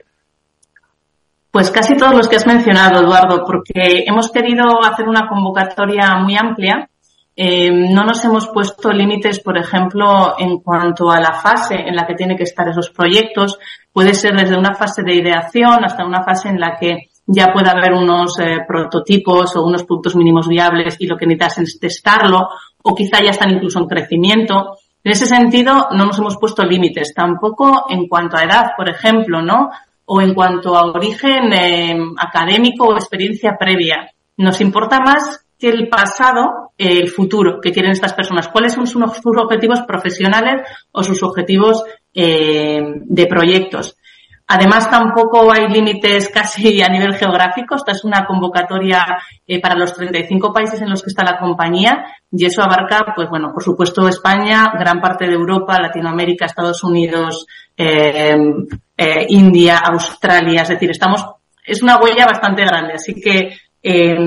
[1.51, 6.35] Pues casi todos los que has mencionado, Eduardo, porque hemos querido hacer una convocatoria muy
[6.35, 6.89] amplia
[7.41, 12.05] eh, no nos hemos puesto límites, por ejemplo, en cuanto a la fase en la
[12.05, 13.57] que tienen que estar esos proyectos.
[13.93, 17.69] Puede ser desde una fase de ideación hasta una fase en la que ya puede
[17.69, 22.49] haber unos eh, prototipos o unos puntos mínimos viables y lo que necesitas es testarlo
[22.83, 24.75] o quizá ya están incluso en crecimiento.
[25.01, 29.41] En ese sentido, no nos hemos puesto límites, tampoco en cuanto a edad, por ejemplo,
[29.41, 29.69] ¿no?
[30.11, 34.09] O en cuanto a origen eh, académico o experiencia previa.
[34.37, 38.47] Nos importa más que el pasado, el futuro que quieren estas personas.
[38.47, 39.03] ¿Cuáles son sus,
[39.37, 43.97] objetivos profesionales o sus objetivos eh, de proyectos?
[44.51, 47.75] Además, tampoco hay límites casi a nivel geográfico.
[47.75, 49.05] Esta es una convocatoria
[49.45, 53.29] eh, para los 35 países en los que está la compañía y eso abarca, pues
[53.29, 57.45] bueno, por supuesto España, gran parte de Europa, Latinoamérica, Estados Unidos,
[57.77, 58.35] eh,
[58.97, 60.63] eh India, Australia.
[60.63, 61.23] Es decir, estamos,
[61.63, 62.93] es una huella bastante grande.
[62.95, 64.17] Así que eh,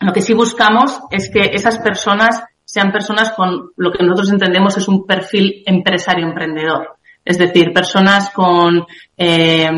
[0.00, 4.76] lo que sí buscamos es que esas personas sean personas con lo que nosotros entendemos
[4.76, 6.96] es un perfil empresario emprendedor.
[7.30, 8.84] Es decir, personas con
[9.16, 9.70] eh,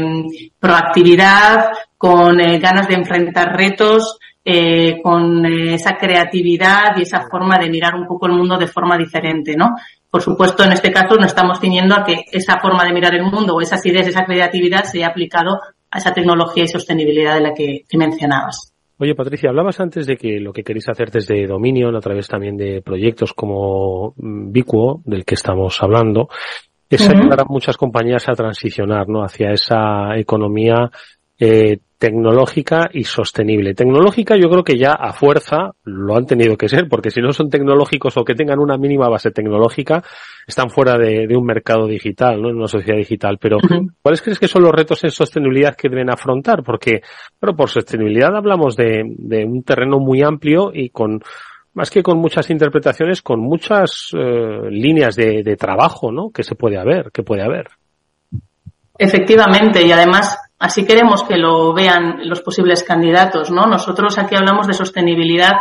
[0.58, 1.66] proactividad,
[1.98, 7.68] con eh, ganas de enfrentar retos, eh, con eh, esa creatividad y esa forma de
[7.68, 9.76] mirar un poco el mundo de forma diferente, ¿no?
[10.10, 13.24] Por supuesto, en este caso nos estamos ciñendo a que esa forma de mirar el
[13.24, 15.60] mundo o esas ideas, esa creatividad se haya aplicado
[15.90, 18.72] a esa tecnología y sostenibilidad de la que mencionabas.
[18.98, 22.56] Oye, Patricia, hablabas antes de que lo que queréis hacer desde Dominion, a través también
[22.56, 26.28] de proyectos como Bicuo, del que estamos hablando,
[26.96, 29.24] es ayudar a muchas compañías a transicionar, ¿no?
[29.24, 30.90] Hacia esa economía
[31.38, 33.74] eh, tecnológica y sostenible.
[33.74, 37.32] Tecnológica yo creo que ya a fuerza lo han tenido que ser, porque si no
[37.32, 40.02] son tecnológicos o que tengan una mínima base tecnológica,
[40.44, 42.50] están fuera de, un mercado digital, ¿no?
[42.50, 43.38] En una sociedad digital.
[43.40, 43.58] Pero,
[44.02, 46.64] ¿cuáles crees que son los retos en sostenibilidad que deben afrontar?
[46.64, 47.02] Porque,
[47.40, 49.02] bueno, por sostenibilidad hablamos de,
[49.46, 51.20] un terreno muy amplio y con,
[51.74, 56.30] más que con muchas interpretaciones, con muchas eh, líneas de, trabajo, ¿no?
[56.30, 57.68] Que se puede haber, que puede haber.
[58.98, 63.66] Efectivamente, y además Así queremos que lo vean los posibles candidatos, ¿no?
[63.66, 65.54] Nosotros aquí hablamos de sostenibilidad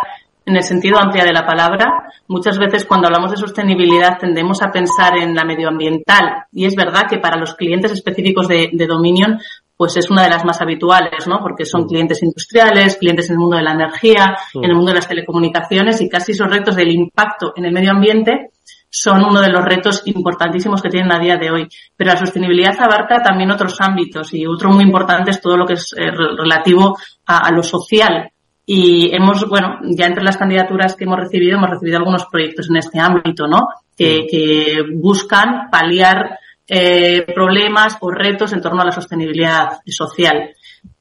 [0.45, 2.03] en el sentido amplio de la palabra.
[2.27, 7.07] Muchas veces cuando hablamos de sostenibilidad tendemos a pensar en la medioambiental y es verdad
[7.09, 9.39] que para los clientes específicos de, Dominion
[9.81, 11.39] pues es una de las más habituales, ¿no?
[11.39, 14.97] Porque son clientes industriales, clientes en el mundo de la energía, en el mundo de
[14.97, 18.51] las telecomunicaciones y casi esos retos del impacto en el medio ambiente
[18.91, 21.67] son uno de los retos importantísimos que tienen a día de hoy.
[21.97, 25.73] Pero la sostenibilidad abarca también otros ámbitos y otro muy importante es todo lo que
[25.73, 28.29] es eh, relativo a, lo social.
[28.63, 32.75] Y hemos, bueno, ya entre las candidaturas que hemos recibido, hemos recibido algunos proyectos en
[32.75, 33.67] este ámbito, ¿no?
[33.97, 36.37] Que, que buscan paliar
[36.73, 40.51] eh, problemas o retos en torno a la sostenibilidad social.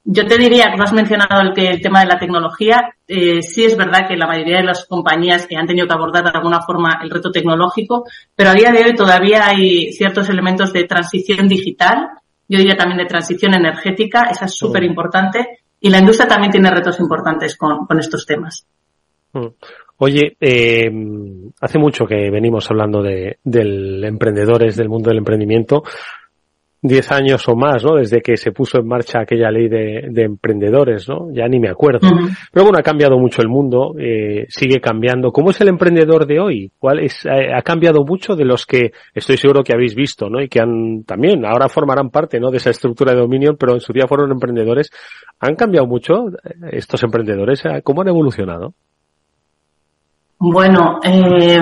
[0.02, 4.09] Yo te diría, que has mencionado el, tema de la tecnología, eh, sí es verdad
[4.09, 7.09] que la mayoría de las compañías que han tenido que abordar de alguna forma el
[7.09, 8.04] reto tecnológico,
[8.35, 12.09] pero a día de hoy todavía hay ciertos elementos de transición digital,
[12.48, 16.72] yo diría también de transición energética, esa es súper importante, y la industria también tiene
[16.72, 18.66] retos importantes con, con estos temas.
[19.35, 19.46] Mm.
[20.03, 20.91] Oye, eh,
[21.61, 25.83] hace mucho que venimos hablando de, del emprendedores, del mundo del emprendimiento.
[26.81, 27.97] Diez años o más, ¿no?
[27.97, 31.31] Desde que se puso en marcha aquella ley de, de emprendedores, ¿no?
[31.31, 32.09] Ya ni me acuerdo.
[32.51, 35.33] Pero bueno, ha cambiado mucho el mundo, eh, sigue cambiando.
[35.33, 36.73] ¿Cómo es el emprendedor de hoy?
[36.79, 40.41] ¿Cuál es, eh, ha cambiado mucho de los que estoy seguro que habéis visto, ¿no?
[40.41, 42.51] Y que han también, ahora formarán parte, ¿no?
[42.51, 44.91] De esa estructura de dominio, pero en su día fueron emprendedores.
[45.41, 47.63] ¿Han cambiado mucho eh, estos emprendedores?
[47.85, 48.73] ¿Cómo han evolucionado?
[50.42, 51.61] Bueno, eh,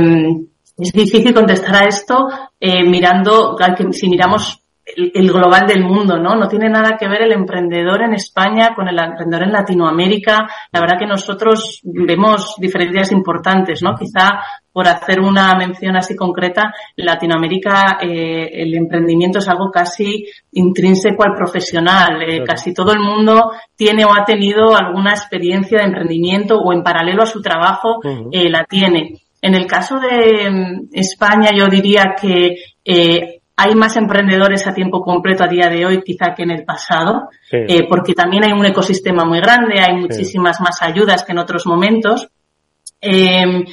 [0.77, 2.29] es difícil contestar a esto
[2.61, 3.57] eh, mirando,
[3.91, 4.63] si miramos
[4.97, 6.35] el, global del mundo, ¿no?
[6.35, 10.49] No tiene nada que ver el emprendedor en España con el emprendedor en Latinoamérica.
[10.73, 13.95] La verdad que nosotros vemos diferencias importantes, ¿no?
[13.95, 14.41] Quizá
[14.73, 21.25] por hacer una mención así concreta, en Latinoamérica eh, el emprendimiento es algo casi intrínseco
[21.25, 22.23] al profesional.
[22.23, 26.83] Eh, casi todo el mundo tiene o ha tenido alguna experiencia de emprendimiento o en
[26.83, 29.21] paralelo a su trabajo eh, la tiene.
[29.41, 35.03] En el caso de mm, España, yo diría que eh, hay más emprendedores a tiempo
[35.03, 38.65] completo a día de hoy quizá que en el pasado, eh, porque también hay un
[38.65, 42.29] ecosistema muy grande, hay muchísimas más ayudas que en otros momentos.
[43.01, 43.65] Eh,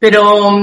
[0.00, 0.58] pero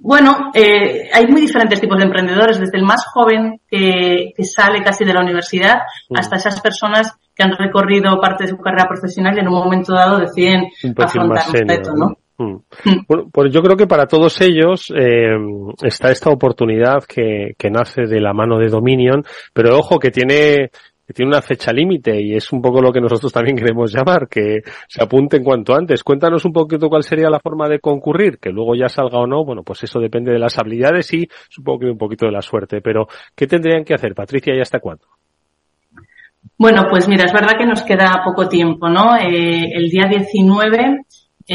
[0.00, 5.04] bueno, eh, hay muy diferentes tipos de emprendedores, desde el más joven que, sale casi
[5.04, 5.80] de la universidad
[6.14, 9.92] hasta esas personas que han recorrido parte de su carrera profesional y en un momento
[9.92, 12.16] dado deciden afrontar un reto, ¿no?
[12.38, 12.56] Mm.
[13.08, 15.36] Bueno, pues yo creo que para todos ellos eh,
[15.82, 20.70] está esta oportunidad que, que nace de la mano de Dominion, pero ojo que tiene
[21.06, 24.28] que tiene una fecha límite y es un poco lo que nosotros también queremos llamar,
[24.28, 26.02] que se apunten cuanto antes.
[26.02, 29.44] Cuéntanos un poquito cuál sería la forma de concurrir, que luego ya salga o no,
[29.44, 32.80] bueno, pues eso depende de las habilidades y supongo que un poquito de la suerte,
[32.80, 35.06] pero ¿qué tendrían que hacer, Patricia, y hasta cuándo?
[36.58, 39.16] Bueno, pues mira, es verdad que nos queda poco tiempo, ¿no?
[39.16, 40.96] Eh, el día 19 eh,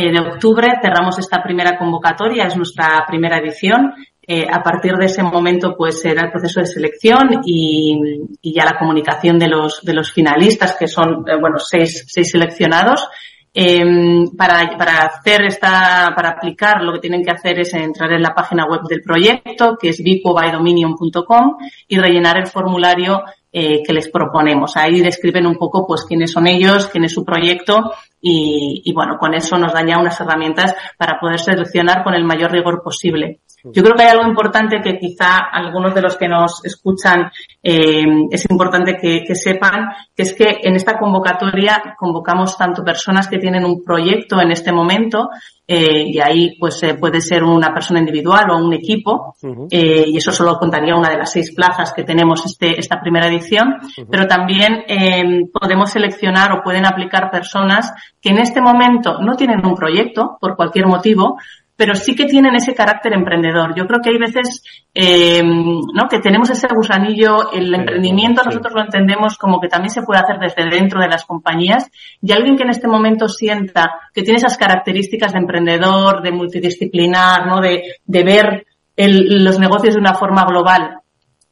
[0.02, 3.94] de octubre cerramos esta primera convocatoria, es nuestra primera edición.
[4.30, 7.98] Eh, a partir de ese momento, pues será el proceso de selección y,
[8.44, 13.08] ya la comunicación de los, finalistas, que son, eh, bueno, seis, seleccionados.
[13.54, 18.36] Em, para, hacer esta, para aplicar, lo que tienen que hacer es entrar en la
[18.36, 21.58] página web del proyecto, que es bicobydominion.com,
[21.88, 24.76] y rellenar el formulario eh, que les proponemos.
[24.76, 29.18] Ahí describen un poco pues quiénes son ellos, quién es su proyecto y, y, bueno,
[29.18, 33.42] con eso nos dan ya unas herramientas para poder seleccionar con el mayor rigor posible.
[33.74, 38.06] Yo creo que hay algo importante que quizá algunos de los que nos escuchan eh,
[38.30, 43.40] es importante que, que, sepan, que es que en esta convocatoria convocamos tanto personas que
[43.40, 45.30] tienen un proyecto en este momento
[45.70, 49.36] eh, y ahí pues eh, puede ser una persona individual o un equipo
[49.70, 53.28] eh, y eso solo contaría una de las seis plazas que tenemos este, esta primera
[53.28, 53.76] edición,
[54.10, 57.92] pero también eh, podemos seleccionar o pueden aplicar personas
[58.28, 61.38] que en este momento no tienen un proyecto por cualquier motivo,
[61.78, 63.74] pero sí que tienen ese carácter emprendedor.
[63.74, 64.64] Yo creo que hay veces
[64.94, 66.10] eh, ¿no?
[66.10, 70.40] que tenemos ese gusanillo, el emprendimiento nosotros lo entendemos como que también se puede hacer
[70.40, 71.90] desde dentro de las compañías
[72.22, 77.48] y alguien que en este momento sienta que tiene esas características de emprendedor, de multidisciplinar,
[77.48, 77.62] ¿no?
[77.62, 78.66] de, de ver
[78.98, 80.98] el, los negocios de una forma global,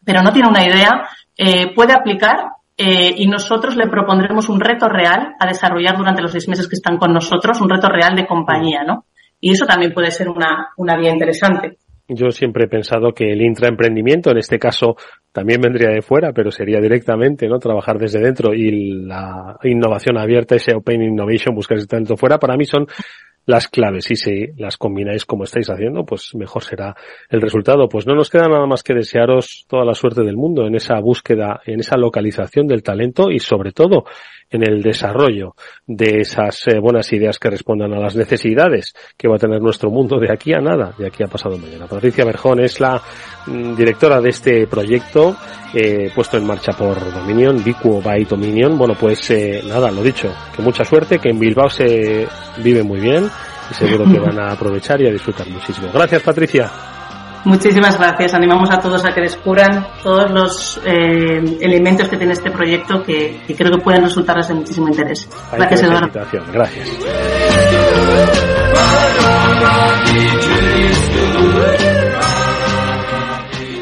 [0.04, 1.08] pero no tiene una idea,
[1.38, 2.48] eh, puede aplicar
[2.78, 6.76] eh, y nosotros le propondremos un reto real a desarrollar durante los seis meses que
[6.76, 9.06] están con nosotros, un reto real de compañía, ¿no?
[9.40, 11.78] Y eso también puede ser una, una vía interesante.
[12.08, 14.96] Yo siempre he pensado que el intraemprendimiento, en este caso,
[15.32, 17.58] también vendría de fuera, pero sería directamente, ¿no?
[17.58, 22.58] Trabajar desde dentro y la innovación abierta, ese Open Innovation, buscar ese talento fuera, para
[22.58, 22.86] mí son
[23.46, 24.10] las claves.
[24.12, 26.96] Y si las combináis como estáis haciendo, pues mejor será
[27.30, 27.88] el resultado.
[27.88, 31.00] Pues no nos queda nada más que desearos toda la suerte del mundo en esa
[31.00, 34.06] búsqueda, en esa localización del talento y sobre todo
[34.56, 39.36] en el desarrollo de esas eh, buenas ideas que respondan a las necesidades que va
[39.36, 41.88] a tener nuestro mundo de aquí a nada, de aquí a pasado mañana.
[41.88, 43.02] Patricia Berjón es la
[43.46, 45.36] mm, directora de este proyecto
[45.74, 48.78] eh, puesto en marcha por Dominion, Bicuo by Dominion.
[48.78, 52.28] Bueno, pues eh, nada, lo dicho, que mucha suerte, que en Bilbao se
[52.64, 53.30] vive muy bien
[53.70, 55.90] y seguro que van a aprovechar y a disfrutar muchísimo.
[55.94, 56.95] Gracias, Patricia.
[57.46, 58.34] Muchísimas gracias.
[58.34, 63.42] Animamos a todos a que descubran todos los eh, elementos que tiene este proyecto que,
[63.46, 65.30] que, creo que pueden resultarles de muchísimo interés.
[65.52, 66.10] Gracias, Eduardo.
[66.52, 66.90] Gracias.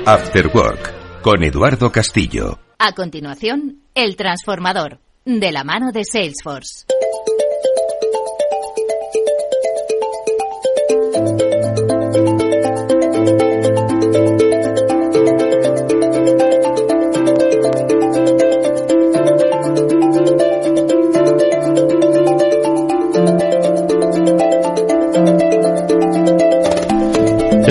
[0.05, 2.59] After Work con Eduardo Castillo.
[2.78, 6.86] A continuación, El Transformador, de la mano de Salesforce.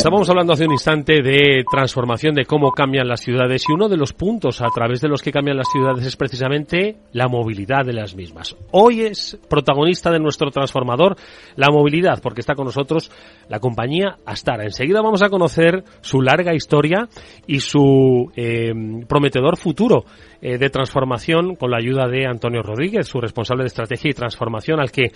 [0.03, 3.97] Estábamos hablando hace un instante de transformación, de cómo cambian las ciudades y uno de
[3.97, 7.93] los puntos a través de los que cambian las ciudades es precisamente la movilidad de
[7.93, 8.57] las mismas.
[8.73, 11.15] Hoy es protagonista de nuestro transformador
[11.55, 13.13] la movilidad porque está con nosotros
[13.49, 14.65] la compañía Astara.
[14.65, 17.09] Enseguida vamos a conocer su larga historia
[17.47, 18.73] y su eh,
[19.07, 20.05] prometedor futuro
[20.41, 24.81] eh, de transformación con la ayuda de Antonio Rodríguez, su responsable de estrategia y transformación
[24.81, 25.13] al que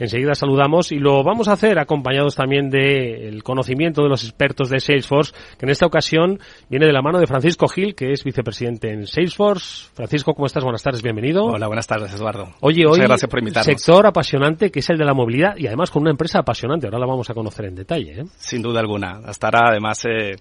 [0.00, 4.80] enseguida saludamos y lo vamos a hacer acompañados también del conocimiento de los expertos de
[4.80, 8.90] Salesforce, que en esta ocasión viene de la mano de Francisco Gil, que es vicepresidente
[8.90, 9.90] en Salesforce.
[9.94, 10.62] Francisco, ¿cómo estás?
[10.62, 11.44] Buenas tardes, bienvenido.
[11.44, 12.50] Hola, buenas tardes, Eduardo.
[12.60, 13.66] Oye, hoy gracias por invitarnos.
[13.66, 16.86] sector apasionante que es el de la movilidad y además con una empresa apasionante.
[16.86, 18.20] Ahora la vamos a conocer en detalle.
[18.20, 18.24] ¿eh?
[18.36, 19.20] Sin duda alguna.
[19.24, 20.36] Astara, además, eh,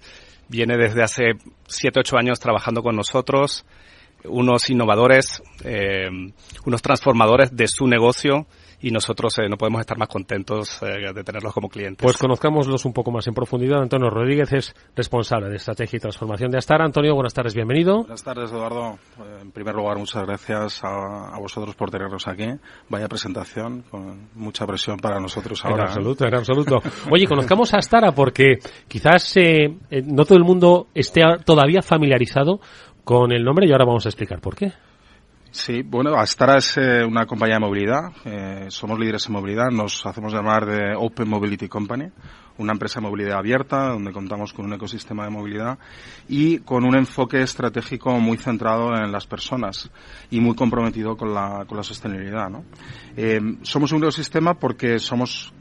[0.47, 1.23] viene desde hace
[1.67, 3.65] 7, 8 años trabajando con nosotros
[4.25, 6.07] unos innovadores, eh,
[6.65, 8.47] unos transformadores de su negocio
[8.83, 12.03] y nosotros eh, no podemos estar más contentos eh, de tenerlos como clientes.
[12.03, 13.81] Pues conozcámoslos un poco más en profundidad.
[13.81, 16.81] Antonio Rodríguez es responsable de estrategia y transformación de Astar.
[16.81, 17.99] Antonio, buenas tardes, bienvenido.
[17.99, 18.99] Buenas tardes, Eduardo.
[19.41, 22.47] En primer lugar, muchas gracias a, a vosotros por tenernos aquí.
[22.89, 25.83] Vaya presentación, con mucha presión para nosotros ahora.
[25.83, 26.81] En absoluto, en absoluto.
[27.09, 28.59] Oye, conozcamos a Astara porque
[28.89, 32.59] quizás eh, no todo el mundo esté todavía familiarizado
[33.05, 34.73] con el nombre y ahora vamos a explicar por qué.
[35.53, 38.11] Sí, bueno, Astara es eh, una compañía de movilidad.
[38.25, 39.69] Eh, somos líderes en movilidad.
[39.69, 42.09] Nos hacemos llamar de Open Mobility Company,
[42.57, 45.77] una empresa de movilidad abierta donde contamos con un ecosistema de movilidad
[46.27, 49.91] y con un enfoque estratégico muy centrado en las personas
[50.31, 52.49] y muy comprometido con la, con la sostenibilidad.
[52.49, 52.65] ¿no?
[53.15, 55.53] Eh, somos un ecosistema porque somos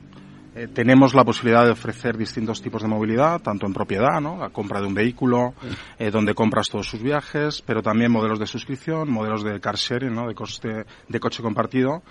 [0.55, 4.37] eh, tenemos la posibilidad de ofrecer distintos tipos de movilidad, tanto en propiedad, ¿no?
[4.39, 5.55] la compra de un vehículo,
[5.99, 10.15] eh, donde compras todos sus viajes, pero también modelos de suscripción, modelos de car sharing,
[10.15, 10.29] ¿no?
[10.29, 12.03] de, coste, de coche compartido.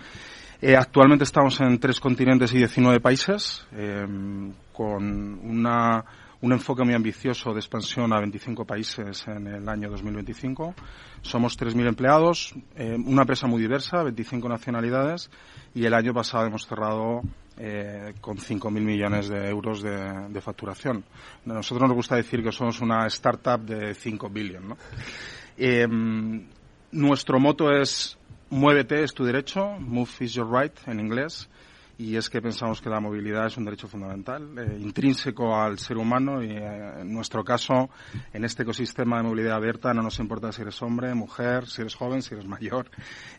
[0.63, 4.05] Eh, actualmente estamos en tres continentes y 19 países, eh,
[4.71, 6.05] con una,
[6.39, 10.75] un enfoque muy ambicioso de expansión a 25 países en el año 2025.
[11.23, 15.31] Somos 3.000 empleados, eh, una empresa muy diversa, 25 nacionalidades,
[15.73, 17.21] y el año pasado hemos cerrado
[17.63, 21.03] eh, con 5.000 millones de euros de, facturación.
[21.45, 24.69] A nosotros nos gusta decir que somos una startup de 5 billion.
[24.69, 24.77] ¿no?
[25.57, 25.87] Eh,
[26.91, 28.17] nuestro moto es
[28.49, 31.47] muévete es tu derecho, move is your right en inglés,
[32.01, 35.97] y es que pensamos que la movilidad es un derecho fundamental, eh, intrínseco al ser
[35.97, 37.91] humano y eh, en nuestro caso,
[38.33, 41.93] en este ecosistema de movilidad abierta, no nos importa si eres hombre, mujer, si eres
[41.93, 42.89] joven, si eres mayor,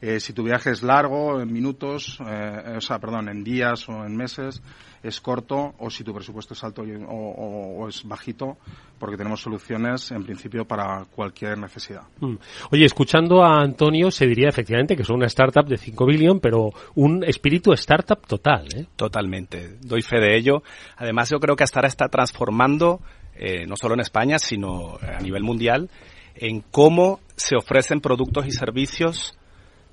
[0.01, 4.17] eh, si tu viaje es largo, en minutos, o sea, perdón, en días o en
[4.17, 4.63] meses,
[5.03, 8.57] es corto o si tu presupuesto es alto o, o, o, es bajito,
[8.99, 12.03] porque tenemos soluciones en principio para cualquier necesidad.
[12.21, 12.37] Mm.
[12.71, 16.71] Oye, escuchando a Antonio, se diría efectivamente que es una startup de 5 billion, pero
[16.95, 18.67] un espíritu startup total.
[18.75, 18.87] ¿eh?
[18.97, 20.63] Totalmente, doy fe de ello.
[20.97, 23.01] Además, yo creo que Astara está transformando,
[23.35, 25.91] eh, no solo en España, sino a nivel mundial,
[26.35, 29.37] en cómo se ofrecen productos y servicios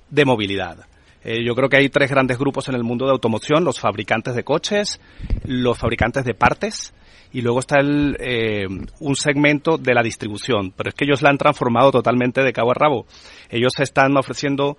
[0.08, 0.86] de movilidad.
[1.22, 4.34] Eh, yo creo que hay tres grandes grupos en el mundo de automoción, los fabricantes
[4.34, 5.00] de coches,
[5.44, 6.94] los fabricantes de partes
[7.32, 8.66] y luego está el, eh,
[9.00, 12.72] un segmento de la distribución, pero es que ellos la han transformado totalmente de cabo
[12.72, 13.06] a rabo.
[13.50, 14.76] Ellos están ofreciendo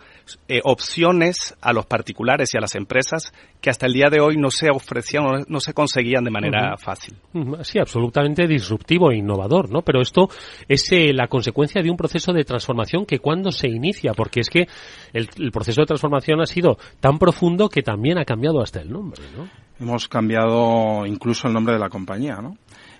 [0.47, 4.37] eh, opciones a los particulares y a las empresas que hasta el día de hoy
[4.37, 6.79] no se ofrecían, no, no se conseguían de manera uh -huh.
[6.79, 7.15] fácil.
[7.63, 9.81] Sí, absolutamente disruptivo e innovador, ¿no?
[9.81, 10.29] Pero esto
[10.67, 14.49] es eh, la consecuencia de un proceso de transformación que cuando se inicia, porque es
[14.49, 14.67] que
[15.13, 18.89] el, el proceso de transformación ha sido tan profundo que también ha cambiado hasta el
[18.91, 19.47] nombre, ¿no?
[19.81, 22.57] hemos cambiado incluso el nombre de la compañía, ¿no?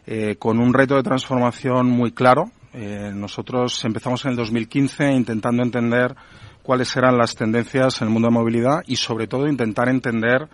[0.08, 2.46] Eh, con un reto de transformación muy claro.
[2.74, 6.16] Eh, nosotros empezamos en el 2015 intentando entender
[6.64, 10.48] cuáles eran las tendencias en el mundo de movilidad y sobre todo intentar entender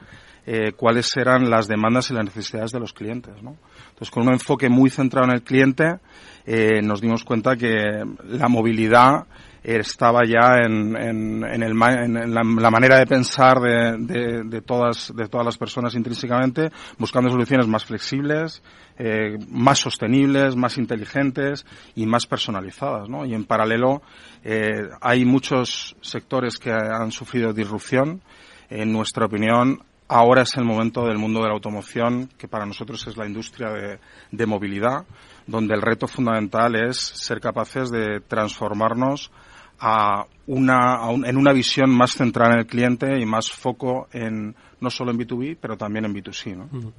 [0.45, 3.33] eh, cuáles eran las demandas y las necesidades de los clientes.
[3.43, 3.57] ¿no?
[3.89, 5.99] Entonces, con un enfoque muy centrado en el cliente,
[6.45, 9.27] eh, nos dimos cuenta que la movilidad
[9.63, 15.27] estaba ya en, en, en, en la, manera de pensar de, de, de, todas, de
[15.27, 18.61] todas las personas intrínsecamente, buscando soluciones más flexibles,
[18.97, 23.09] eh, más sostenibles, más inteligentes y más personalizadas.
[23.09, 23.25] ¿no?
[23.25, 24.01] Y en paralelo
[24.43, 28.21] eh, hay muchos sectores que han sufrido disrupción.
[28.69, 33.05] En nuestra opinión, ahora es el momento del mundo de la automoción, que para nosotros
[33.07, 33.99] es la industria de,
[34.31, 35.05] de movilidad,
[35.45, 39.31] donde el reto fundamental es ser capaces de transformarnos
[39.79, 44.89] a una, en una visión más centrada en el cliente y más foco en no
[44.89, 46.55] solo en B2B, pero también en B2C.
[46.55, 46.65] ¿no?
[46.65, 46.93] Uh -huh.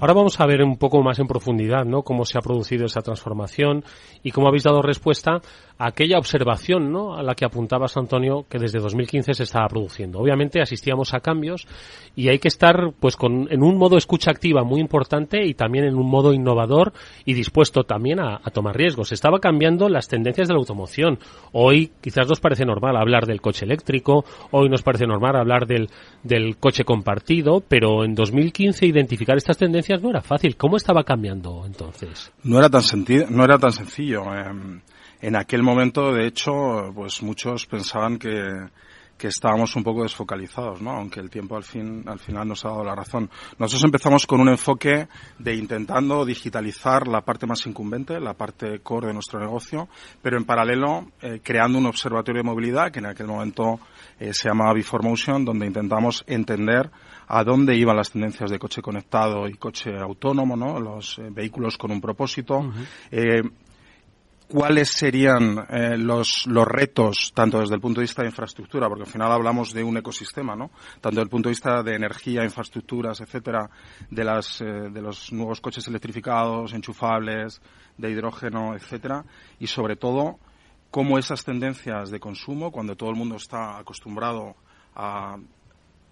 [0.00, 2.02] Ahora vamos a ver un poco más en profundidad ¿no?
[2.02, 3.84] cómo se ha producido esa transformación
[4.22, 5.40] y cómo habéis dado respuesta
[5.78, 7.14] aquella observación ¿no?
[7.14, 10.18] a la que apuntabas, Antonio, que desde 2015 se estaba produciendo.
[10.18, 11.66] Obviamente asistíamos a cambios
[12.16, 15.84] y hay que estar pues con, en un modo escucha activa muy importante y también
[15.84, 16.92] en un modo innovador
[17.24, 19.12] y dispuesto también a, tomar riesgos.
[19.12, 21.18] Estaba cambiando las tendencias de la automoción.
[21.52, 25.90] Hoy quizás nos parece normal hablar del coche eléctrico, hoy nos parece normal hablar del,
[26.24, 30.56] del coche compartido, pero en 2015 identificar estas tendencias no era fácil.
[30.56, 32.32] ¿Cómo estaba cambiando entonces?
[32.42, 32.82] No era tan,
[33.30, 34.24] no era tan sencillo.
[34.34, 34.80] Eh,
[35.20, 38.68] en aquel momento, de hecho, pues muchos pensaban que,
[39.18, 40.92] que estábamos un poco desfocalizados, ¿no?
[40.92, 43.28] Aunque el tiempo al fin, al final nos ha dado la razón.
[43.58, 45.08] Nosotros empezamos con un enfoque
[45.38, 49.88] de intentando digitalizar la parte más incumbente, la parte core de nuestro negocio,
[50.22, 53.80] pero en paralelo eh, creando un observatorio de movilidad que en aquel momento
[54.20, 56.88] eh, se llamaba Before Motion, donde intentamos entender
[57.26, 60.78] a dónde iban las tendencias de coche conectado y coche autónomo, ¿no?
[60.78, 62.58] Los eh, vehículos con un propósito.
[62.58, 63.52] Uh -huh.
[64.48, 69.04] Cuáles serían eh, los, los retos, tanto desde el punto de vista de infraestructura, porque
[69.04, 70.70] al final hablamos de un ecosistema, ¿no?
[71.00, 73.68] Tanto desde el punto de vista de energía, infraestructuras, etcétera,
[74.10, 77.60] de, las, eh, de los nuevos coches electrificados, enchufables,
[77.98, 79.24] de hidrógeno, etcétera,
[79.58, 80.38] y sobre todo,
[80.90, 84.56] cómo esas tendencias de consumo, cuando todo el mundo está acostumbrado
[84.94, 85.36] a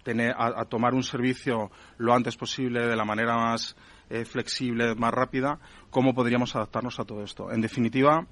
[0.03, 3.75] tener, a tomar un servicio lo antes posible de la manera más
[4.09, 7.51] eh, flexible, más rápida, cómo podríamos adaptarnos a todo esto.
[7.51, 8.25] En definitiva,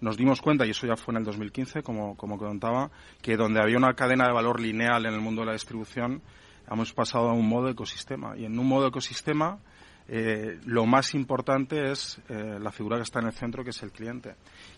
[0.00, 3.60] nos dimos cuenta, y eso ya fue en el 2015, como, como comentaba, que donde
[3.60, 6.22] había una cadena de valor lineal en el mundo de la distribución,
[6.70, 8.36] hemos pasado a un modo ecosistema.
[8.36, 9.58] Y en un modo ecosistema,
[10.08, 13.82] eh, lo más importante es eh, la figura que está en el centro, que es
[13.82, 14.34] el cliente.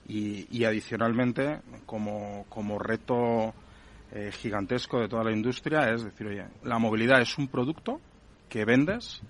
[0.08, 3.54] Y, y adicionalmente, como, como reto
[4.14, 7.98] eh, gigantesco de toda la industria, es decir, oye, la movilidad es un producto
[8.50, 9.22] que vendes,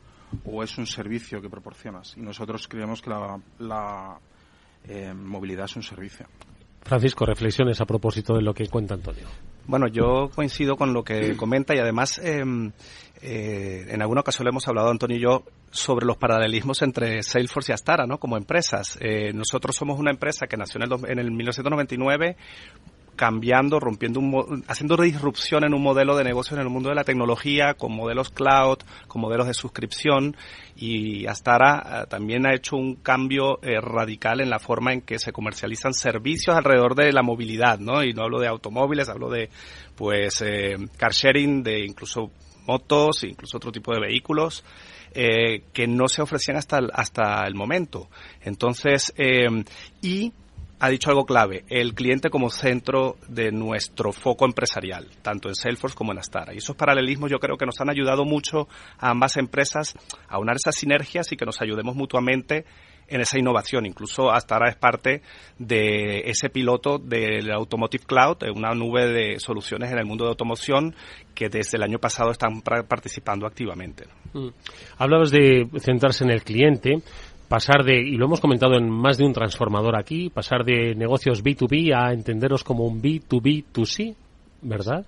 [0.45, 2.17] o es un servicio que proporcionas.
[2.17, 4.19] Y nosotros creemos que la, la
[4.85, 6.27] eh, movilidad es un servicio.
[6.83, 9.29] Francisco, reflexiones a propósito de lo que cuenta Antonio.
[9.67, 12.43] Bueno, yo coincido con lo que comenta y además eh,
[13.23, 17.75] eh, en alguna ocasión hemos hablado Antonio y yo sobre los paralelismos entre Salesforce y
[17.75, 18.19] Astara, ¿no?
[18.19, 18.99] Como empresas.
[19.01, 22.37] Eh, nosotros somos una empresa que nació en el, en el 1999
[23.17, 27.05] cambiando, rompiendo, un, haciendo disrupción en un modelo de negocio en el mundo de la
[27.05, 30.37] tecnología, con modelos cloud, con modelos de suscripción,
[30.77, 35.03] y hasta ahora uh, también ha hecho un cambio eh, radical en la forma en
[35.03, 38.03] que se comercializan servicios alrededor de la movilidad, ¿no?
[38.03, 39.51] Y no hablo de automóviles, hablo de,
[39.97, 42.31] pues, eh, car sharing, de incluso
[42.67, 44.65] motos, incluso otro tipo de vehículos.
[45.15, 48.09] Eh, que no se ofrecían hasta el, hasta el momento.
[48.41, 49.47] Entonces, eh,
[50.01, 50.33] y
[50.83, 55.97] ha dicho algo clave, el cliente como centro de nuestro foco empresarial, tanto en Salesforce
[55.97, 56.53] como en Astara.
[56.53, 58.67] Y esos paralelismos yo creo que nos han ayudado mucho
[58.99, 59.95] a ambas empresas
[60.29, 62.65] a unar esas sinergias y que nos ayudemos mutuamente
[63.07, 63.87] en esa innovación.
[63.87, 65.23] Incluso Astara es parte
[65.57, 70.97] de ese piloto del Automotive Cloud, una nube de soluciones en el mundo de automoción
[71.33, 74.07] que desde el año pasado están participando activamente.
[74.33, 74.49] Mm.
[74.99, 77.03] Hablabas de centrarse en el cliente
[77.53, 81.45] pasar de, y lo hemos comentado en más de un transformador aquí, pasar de negocios
[81.45, 84.15] B2B a entenderos como un B2B2C,
[84.63, 85.05] ¿verdad?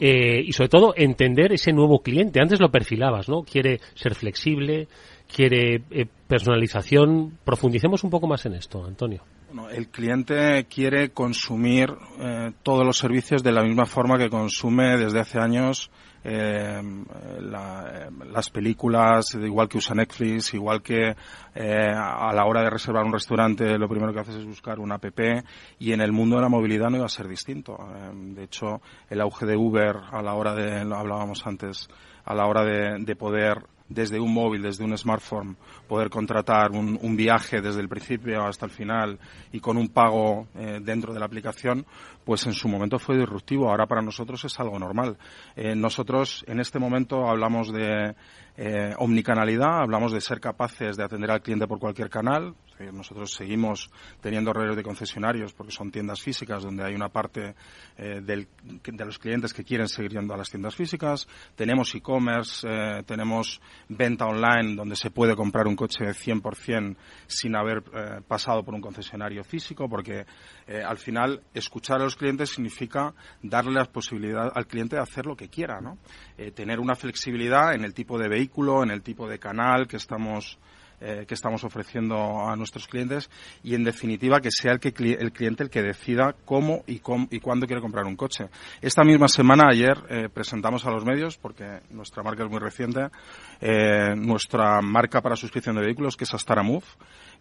[0.00, 2.40] Eh, y sobre todo entender ese nuevo cliente.
[2.40, 3.42] Antes lo perfilabas, ¿no?
[3.42, 4.88] Quiere ser flexible,
[5.30, 7.36] quiere eh, personalización.
[7.44, 9.22] Profundicemos un poco más en esto, Antonio.
[9.52, 14.96] Bueno, el cliente quiere consumir eh, todos los servicios de la misma forma que consume
[14.96, 15.90] desde hace años
[16.24, 16.82] eh,
[17.40, 21.14] la, las películas, igual que usa Netflix, igual que
[21.54, 24.94] eh, a la hora de reservar un restaurante lo primero que haces es buscar una
[24.96, 25.04] app
[25.78, 27.76] y en el mundo de la movilidad no iba a ser distinto.
[27.94, 31.88] Eh, de hecho, el auge de Uber a la hora de, lo hablábamos antes,
[32.24, 35.56] a la hora de, de poder desde un móvil, desde un smartphone,
[35.86, 39.18] poder contratar un, un viaje desde el principio hasta el final
[39.52, 41.84] y con un pago eh, dentro de la aplicación,
[42.24, 43.68] pues en su momento fue disruptivo.
[43.68, 45.16] Ahora para nosotros es algo normal.
[45.56, 48.14] Eh, nosotros en este momento hablamos de
[48.56, 52.54] eh, omnicanalidad, hablamos de ser capaces de atender al cliente por cualquier canal.
[52.92, 53.88] Nosotros seguimos
[54.20, 57.54] teniendo redes de concesionarios porque son tiendas físicas donde hay una parte
[57.96, 58.48] eh, del,
[58.84, 61.28] de los clientes que quieren seguir yendo a las tiendas físicas.
[61.54, 66.96] Tenemos e-commerce, eh, tenemos venta online donde se puede comprar un coche 100%
[67.26, 67.82] sin haber
[68.26, 70.26] pasado por un concesionario físico porque
[70.66, 75.36] al final escuchar a los clientes significa darle la posibilidad al cliente de hacer lo
[75.36, 75.98] que quiera, ¿no?
[76.54, 78.43] Tener una flexibilidad en el tipo de vehículo,
[78.82, 80.58] en el tipo de canal que estamos
[81.00, 83.28] eh, que estamos ofreciendo a nuestros clientes
[83.62, 87.26] y en definitiva que sea el, que, el cliente el que decida cómo y, cómo
[87.30, 88.48] y cuándo quiere comprar un coche.
[88.80, 93.08] Esta misma semana, ayer, eh, presentamos a los medios, porque nuestra marca es muy reciente,
[93.60, 96.86] eh, nuestra marca para suscripción de vehículos, que es Astara Move,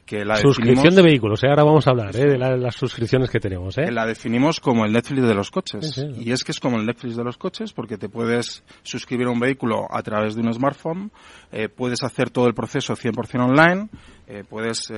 [0.06, 1.48] que la suscripción de vehículos, ¿eh?
[1.48, 2.26] ahora vamos a hablar ¿eh?
[2.26, 3.78] de la, las suscripciones que tenemos.
[3.78, 3.86] ¿eh?
[3.86, 5.94] Que la definimos como el Netflix de los coches.
[5.94, 6.08] Sí, sí.
[6.26, 9.32] Y es que es como el Netflix de los coches porque te puedes suscribir a
[9.32, 11.12] un vehículo a través de un smartphone,
[11.52, 13.90] eh, puedes hacer todo el proceso 100% online,
[14.28, 14.96] eh, puedes eh,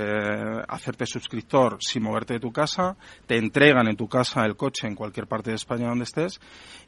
[0.68, 2.96] hacerte suscriptor sin moverte de tu casa,
[3.26, 6.40] te entregan en tu casa el coche en cualquier parte de España donde estés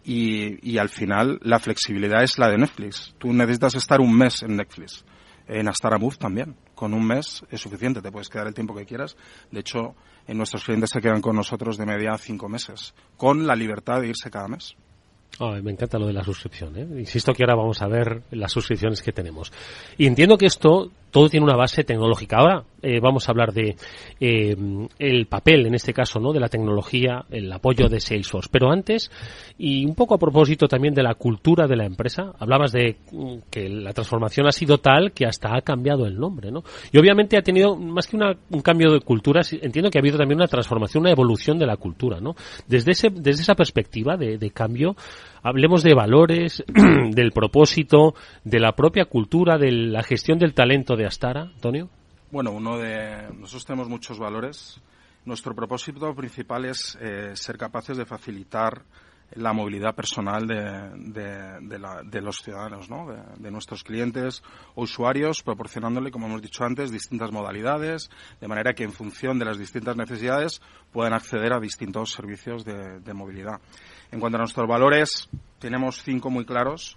[0.04, 3.14] y, y al final la flexibilidad es la de Netflix.
[3.18, 5.04] Tú necesitas estar un mes en Netflix
[5.48, 6.54] en Astara Move también.
[6.74, 9.16] Con un mes es suficiente, te puedes quedar el tiempo que quieras.
[9.50, 9.94] De hecho,
[10.26, 14.08] en nuestros clientes se quedan con nosotros de media cinco meses, con la libertad de
[14.08, 14.76] irse cada mes.
[15.62, 16.76] Me encanta lo de la suscripción.
[16.76, 16.86] ¿eh?
[16.98, 19.52] Insisto que ahora vamos a ver las suscripciones que tenemos.
[19.96, 22.36] Y entiendo que esto todo tiene una base tecnológica.
[22.38, 23.76] Ahora eh, vamos a hablar de
[24.20, 24.56] eh,
[24.98, 28.48] el papel, en este caso, no, de la tecnología, el apoyo de Salesforce.
[28.52, 29.10] Pero antes,
[29.58, 33.38] y un poco a propósito también de la cultura de la empresa, hablabas de mm,
[33.50, 36.62] que la transformación ha sido tal que hasta ha cambiado el nombre, ¿no?
[36.92, 40.18] Y obviamente ha tenido más que una, un cambio de cultura, entiendo que ha habido
[40.18, 42.34] también una transformación, una evolución de la cultura, ¿no?
[42.66, 44.96] Desde ese, desde esa perspectiva de cambio,
[45.42, 46.62] hablemos de valores,
[47.10, 50.96] del propósito, de la propia cultura, de la gestión del talento
[51.54, 51.88] Antonio.
[52.30, 54.80] Bueno, uno de nosotros tenemos muchos valores.
[55.24, 58.82] Nuestro propósito principal es eh, ser capaces de facilitar
[59.32, 61.60] la movilidad personal de,
[62.04, 63.06] de, los ciudadanos, ¿no?
[63.36, 64.42] de, nuestros clientes
[64.74, 69.44] o usuarios, proporcionándole, como hemos dicho antes, distintas modalidades, de manera que en función de
[69.44, 73.60] las distintas necesidades puedan acceder a distintos servicios de, movilidad.
[74.10, 75.28] En cuanto a nuestros valores,
[75.58, 76.96] tenemos cinco muy claros.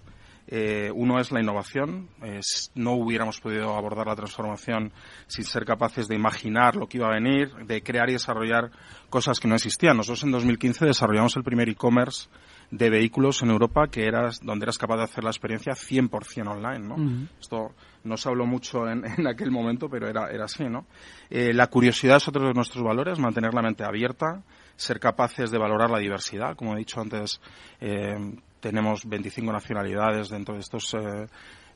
[0.54, 2.10] Eh, uno es la innovación.
[2.22, 4.92] Es, no hubiéramos podido abordar la transformación
[5.26, 8.70] sin ser capaces de imaginar lo que iba a venir, de crear y desarrollar
[9.08, 9.96] cosas que no existían.
[9.96, 12.28] Nosotros en 2015 desarrollamos el primer e-commerce
[12.70, 16.80] de vehículos en Europa que eras donde eras capaz de hacer la experiencia 100% online,
[16.80, 16.96] ¿no?
[16.96, 17.28] Uh -huh.
[17.40, 17.74] Esto
[18.04, 20.84] no se habló mucho en, en, aquel momento, pero era, era así, ¿no?
[21.30, 24.42] Eh, la curiosidad es otro de nuestros valores, mantener la mente abierta,
[24.76, 27.40] ser capaces de valorar la diversidad, como he dicho antes,
[27.80, 28.18] eh,
[28.62, 31.26] tenemos 25 nacionalidades dentro de estos eh,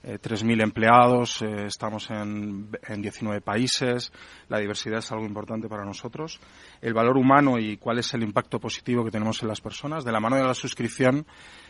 [0.09, 4.13] eh, 3.000 empleados, eh, estamos en, en 19 países,
[4.49, 6.39] la diversidad es algo importante para nosotros.
[6.81, 10.05] El valor humano y cuál es el impacto positivo que tenemos en las personas.
[10.05, 11.27] De la mano de la suscripción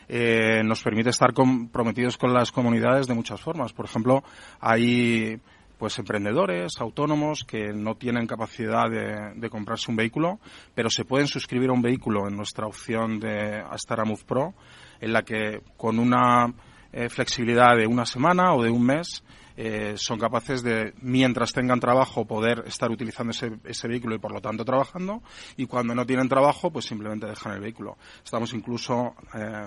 [0.06, 3.72] eh, nos permite estar comprometidos con las comunidades de muchas formas.
[3.72, 4.22] Por ejemplo,
[4.60, 5.40] hay
[5.78, 10.40] pues emprendedores, autónomos que no tienen capacidad de, de, comprarse un vehículo,
[10.74, 14.54] pero se pueden suscribir a un vehículo en nuestra opción de Astara Move Pro,
[15.01, 16.53] en la que con una
[16.99, 19.22] eh, flexibilidad de una semana o de un mes
[19.55, 24.40] eh, son capaces de, mientras tengan trabajo, poder estar utilizando ese, vehículo y por lo
[24.40, 25.22] tanto trabajando,
[25.59, 27.99] y cuando no tienen trabajo, pues simplemente dejan el vehículo.
[28.24, 29.66] Estamos incluso eh,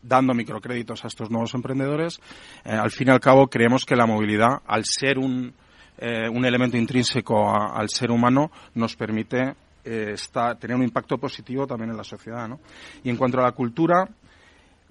[0.00, 2.20] dando microcréditos a estos nuevos emprendedores.
[2.64, 5.52] Al fin y al cabo, creemos que la movilidad, al ser un,
[6.00, 11.90] un elemento intrínseco a, al ser humano, nos permite está, tener un impacto positivo también
[11.90, 12.48] en la sociedad.
[12.48, 12.60] ¿no?
[13.02, 14.08] Y en cuanto a la cultura,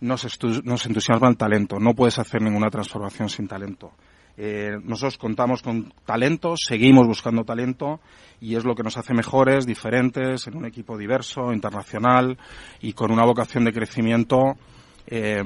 [0.04, 0.28] nos,
[0.64, 1.80] nos entusiasma el talento.
[1.80, 3.92] No puedes hacer ninguna transformación sin talento.
[4.36, 8.00] Eh, nosotros contamos con talento, seguimos buscando talento
[8.42, 12.38] y es lo que nos hace mejores, diferentes, en un equipo diverso, internacional
[12.82, 14.56] y con una vocación de crecimiento
[15.06, 15.44] eh,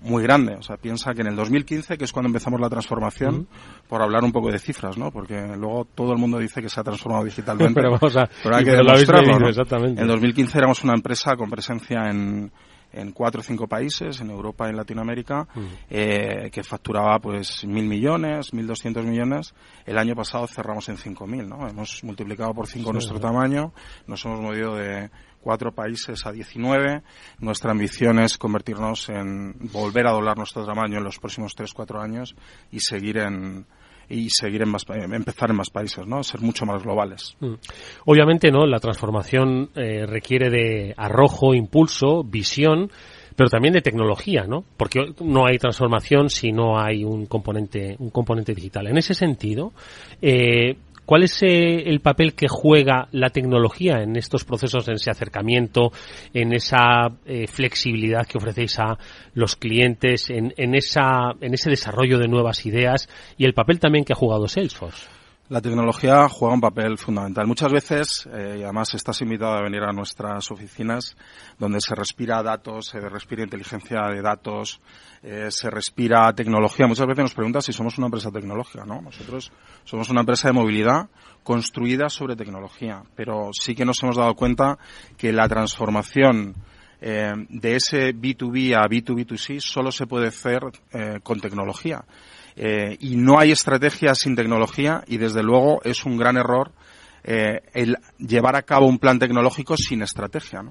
[0.00, 0.54] muy grande.
[0.58, 3.88] O sea, piensa que en el 2015, que es cuando empezamos la transformación, uh -huh.
[3.88, 5.10] por hablar un poco de cifras, ¿no?
[5.10, 7.74] Porque luego todo el mundo dice que se ha transformado digitalmente.
[7.80, 9.48] pero vamos a, pero hay que pero demostrarlo, vivido, ¿no?
[9.48, 10.00] exactamente.
[10.00, 12.50] En 2015 éramos una empresa con presencia en
[12.92, 15.46] en cuatro o cinco países, en Europa y en Latinoamérica,
[15.88, 19.54] eh, que facturaba pues mil millones, mil doscientos millones.
[19.86, 21.68] El año pasado cerramos en cinco mil, ¿no?
[21.68, 23.72] Hemos multiplicado por cinco nuestro tamaño,
[24.06, 25.10] nos hemos movido de
[25.40, 27.02] cuatro países a 19.
[27.38, 32.00] Nuestra ambición es convertirnos en volver a doblar nuestro tamaño en los próximos tres, cuatro
[32.00, 32.34] años
[32.70, 33.66] y seguir en,
[34.10, 36.22] y seguir en más, empezar en más países, ¿no?
[36.22, 37.36] Ser mucho más globales.
[37.40, 37.54] Mm.
[38.06, 38.66] Obviamente, ¿no?
[38.66, 42.90] La transformación eh, requiere de arrojo, impulso, visión,
[43.36, 44.64] pero también de tecnología, ¿no?
[44.76, 48.88] Porque no hay transformación si no hay un componente, un componente digital.
[48.88, 49.72] En ese sentido,
[50.20, 50.76] eh,
[51.10, 55.90] ¿Cuál es eh, el papel que juega la tecnología en estos procesos, en ese acercamiento,
[56.32, 58.96] en esa eh, flexibilidad que ofrecéis a
[59.34, 64.04] los clientes, en, en, esa, en ese desarrollo de nuevas ideas y el papel también
[64.04, 65.19] que ha jugado Salesforce?
[65.50, 67.44] La tecnología juega un papel fundamental.
[67.44, 71.16] Muchas veces, eh, y además estás invitado a venir a nuestras oficinas,
[71.58, 74.80] donde se respira datos, se respira inteligencia de datos,
[75.24, 76.86] eh, se respira tecnología.
[76.86, 79.02] Muchas veces nos preguntan si somos una empresa tecnológica, ¿no?
[79.02, 79.50] Nosotros
[79.82, 81.08] somos una empresa de movilidad
[81.42, 84.78] construida sobre tecnología, pero sí que nos hemos dado cuenta
[85.16, 86.54] que la transformación
[87.00, 90.60] eh, de ese B2B a B2B2C solo se puede hacer
[90.92, 92.04] eh, con tecnología.
[92.56, 96.72] Eh, y no hay estrategia sin tecnología y desde luego es un gran error
[97.22, 100.62] eh, el llevar a cabo un plan tecnológico sin estrategia.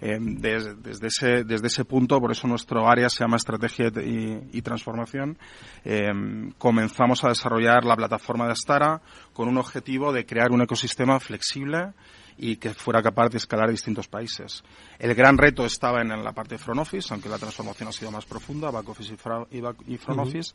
[0.00, 5.36] Eh, desde, ese, desde ese punto, por eso nuestro área se llama Estrategia y, Transformación,
[6.56, 9.00] comenzamos a desarrollar la plataforma de Astara
[9.32, 11.94] con un objetivo de crear un ecosistema flexible
[12.38, 14.62] y que fuera capaz de escalar a distintos países.
[14.98, 18.10] El gran reto estaba en, la parte de front office, aunque la transformación ha sido
[18.10, 20.52] más profunda, back office y, front office,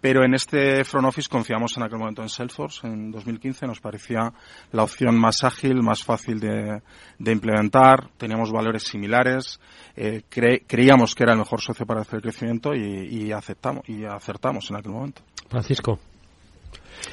[0.00, 4.32] pero en este front office confiamos en aquel momento en Salesforce, en 2015 nos parecía
[4.72, 6.82] la opción más ágil, más fácil de,
[7.18, 9.60] implementar, teníamos valores similares,
[9.94, 14.70] eh, creíamos que era el mejor socio para hacer el crecimiento y, aceptamos, y acertamos
[14.70, 15.22] en aquel momento.
[15.48, 15.98] Francisco.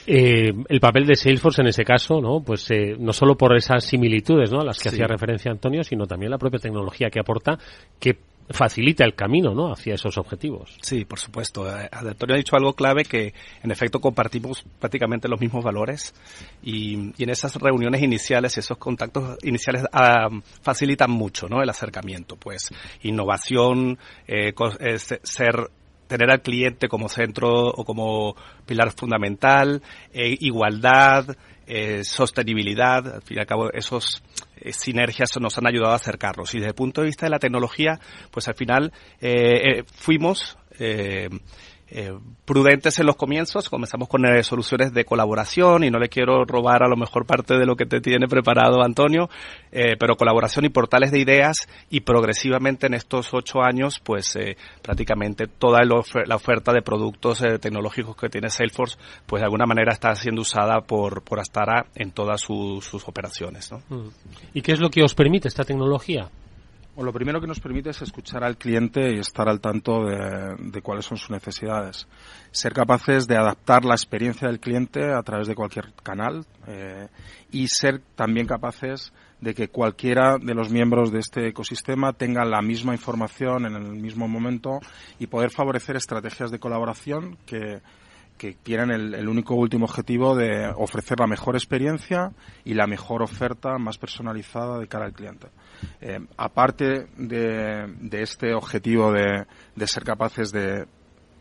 [0.06, 2.42] Eh, el papel de Salesforce en ese caso, ¿no?
[2.42, 4.62] Pues eh, no solo por esas similitudes, ¿no?
[4.62, 7.58] A las que hacía referencia Antonio, sino también la propia tecnología que aporta,
[8.00, 8.18] que
[8.50, 9.72] facilita el camino, ¿no?
[9.72, 10.78] Hacia esos objetivos.
[10.82, 11.68] Sí, por supuesto.
[11.70, 16.14] Eh, Antonio ha dicho algo clave que, en efecto, compartimos prácticamente los mismos valores
[16.62, 20.30] y, en esas reuniones iniciales, esos contactos iniciales ah,
[20.62, 21.62] facilitan mucho, ¿no?
[21.62, 22.70] El acercamiento, pues
[23.04, 24.54] innovación, eh,
[25.24, 25.70] ser
[26.08, 28.36] tener al cliente como centro o como
[28.66, 29.82] pilar fundamental,
[30.12, 31.36] eh, igualdad,
[31.66, 34.24] eh, sostenibilidad, al fin y al cabo esos
[34.58, 36.54] eh, sinergias nos han ayudado a acercarnos.
[36.54, 38.00] Y desde el punto de vista de la tecnología,
[38.32, 38.92] pues al final
[39.96, 40.58] fuimos
[41.96, 42.12] eh,
[42.44, 46.82] prudentes en los comienzos, comenzamos con eh, soluciones de colaboración y no le quiero robar
[46.82, 49.30] a lo mejor parte de lo que te tiene preparado Antonio,
[49.72, 54.36] eh, pero colaboración y portales de ideas y progresivamente en estos ocho años pues
[54.82, 60.16] prácticamente toda la oferta de productos tecnológicos que tiene Salesforce pues de alguna manera está
[60.16, 63.72] siendo usada por, por Astara en todas sus, sus operaciones.
[63.72, 63.84] ¿no?
[63.90, 64.10] Mm.
[64.56, 66.28] ¿Y qué es lo que os permite esta tecnología?
[66.98, 71.06] Lo primero que nos permite es escuchar al cliente y estar al tanto de, cuáles
[71.06, 72.08] son sus necesidades.
[72.52, 77.08] Ser capaces de adaptar la experiencia del cliente a través de cualquier canal eh,
[77.52, 82.62] y ser también capaces de que cualquiera de los miembros de este ecosistema tenga la
[82.62, 84.80] misma información en el mismo momento
[85.20, 87.82] y poder favorecer estrategias de colaboración que,
[88.44, 92.34] que tienen el, único último objetivo de ofrecer la mejor experiencia
[92.66, 95.48] y la mejor oferta más personalizada de cara al cliente.
[96.02, 99.46] Eh, aparte de, este objetivo de,
[99.88, 100.86] ser capaces de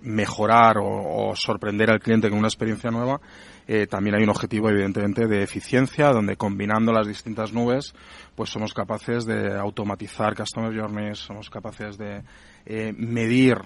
[0.02, 3.20] mejorar o, sorprender al cliente con una experiencia nueva,
[3.66, 7.96] eh, también hay un objetivo evidentemente de eficiencia, donde combinando las distintas nubes,
[8.36, 12.22] pues somos capaces de automatizar customer journeys, somos capaces de
[12.64, 13.58] eh, medir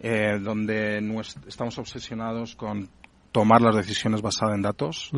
[0.00, 0.98] eh, donde
[1.46, 2.88] estamos obsesionados con
[3.32, 5.10] tomar las decisiones basadas en datos.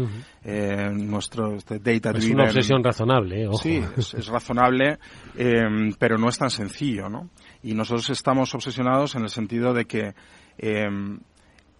[0.44, 4.98] eh, nuestro este data Es una obsesión razonable, eh, Sí, es, razonable,
[5.36, 7.28] eh, pero no es tan sencillo, ¿no?
[7.62, 10.14] Y nosotros estamos obsesionados en el sentido de que
[10.58, 10.86] eh,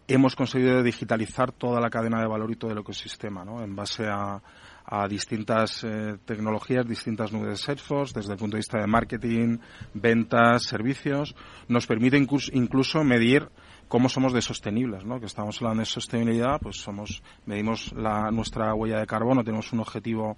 [0.08, 3.62] hemos conseguido digitalizar toda la cadena de valor y todo el ecosistema, ¿no?
[3.62, 4.42] En base a,
[4.84, 9.58] a distintas eh, tecnologías, distintas nubes de Salesforce, desde el punto de vista de marketing,
[9.94, 11.34] ventas, servicios,
[11.68, 13.48] nos permite incluso, medir
[13.88, 15.20] cómo somos de sostenibles, ¿no?
[15.20, 19.80] Que estamos hablando de sostenibilidad, pues somos, medimos la, nuestra huella de carbono, tenemos un
[19.80, 20.36] objetivo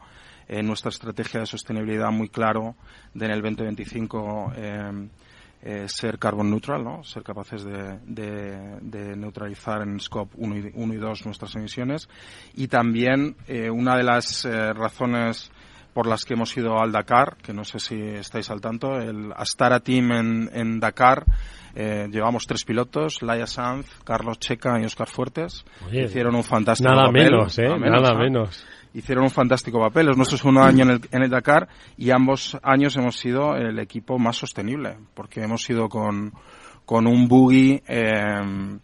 [0.48, 2.76] en nuestra estrategia de sostenibilidad muy claro
[3.14, 5.08] de en el 2025 eh,
[5.68, 7.02] eh, ser carbon neutral, ¿no?
[7.02, 12.08] ser capaces de, de, neutralizar en scope 1 y, 2 nuestras emisiones.
[12.54, 15.50] Y también eh, una de las eh, razones
[15.92, 19.32] por las que hemos ido al Dakar, que no sé si estáis al tanto, el
[19.34, 21.24] Astara Team en, en Dakar.
[21.74, 25.64] Eh, llevamos tres pilotos, Laia Sanz, Carlos Checa y Oscar Fuertes.
[25.86, 27.24] Oye, Hicieron un fantástico nada papel.
[27.24, 27.68] menos, ¿eh?
[27.68, 28.18] Nada ¿no?
[28.18, 28.66] menos.
[28.96, 30.08] Hicieron un fantástico papel.
[30.08, 31.68] Es nuestro segundo año en el, en el Dakar
[31.98, 36.32] y ambos años hemos sido el equipo más sostenible, porque hemos ido con,
[36.86, 38.78] con un buggy eh,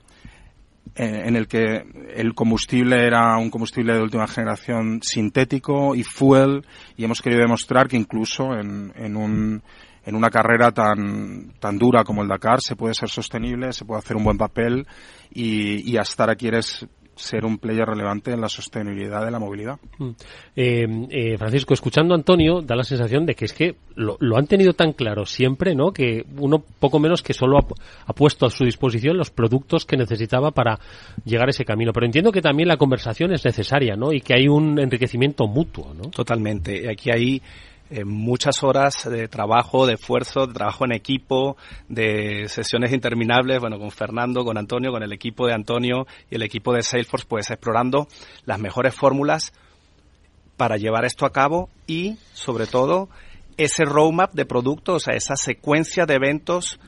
[0.95, 1.83] eh, en el que
[2.15, 7.89] el combustible era un combustible de última generación sintético y fuel y hemos querido demostrar
[7.89, 9.63] que incluso en, en un
[10.05, 14.01] en una carrera tan tan dura como el Dakar se puede ser sostenible, se puede
[14.01, 14.87] hacer un buen papel
[15.33, 16.87] y, y hasta ahora quieres
[17.23, 19.79] ser un player relevante en la sostenibilidad de la movilidad.
[19.99, 20.11] Mm.
[20.57, 24.37] Eh, eh, Francisco, escuchando a Antonio, da la sensación de que es que lo, lo
[24.37, 25.93] han tenido tan claro siempre, ¿no?
[25.93, 27.67] Que uno poco menos que solo ha,
[28.07, 30.79] ha, puesto a su disposición los productos que necesitaba para
[31.25, 31.93] llegar a ese camino.
[31.93, 34.13] Pero entiendo que también la conversación es necesaria, ¿no?
[34.13, 36.11] Y que hay un enriquecimiento mutuo, ¿no?
[36.11, 36.91] Totalmente.
[36.91, 37.41] Aquí hay
[37.95, 41.59] eh, muchas horas de trabajo, de esfuerzo, de trabajo en equipo,
[41.91, 46.43] de sesiones interminables, bueno, con Fernando, con Antonio, con el equipo de Antonio y el
[46.43, 48.09] equipo de Salesforce, pues explorando
[48.47, 49.53] las mejores fórmulas
[50.57, 53.11] para llevar esto a cabo y, sobre todo,
[53.59, 56.81] ese roadmap de productos, o sea, esa secuencia de eventos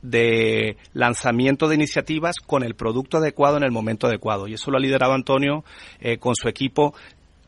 [0.00, 4.48] de lanzamiento de iniciativas con el producto adecuado en el momento adecuado.
[4.48, 5.64] Y eso lo ha liderado Antonio
[6.00, 6.94] eh, con su equipo,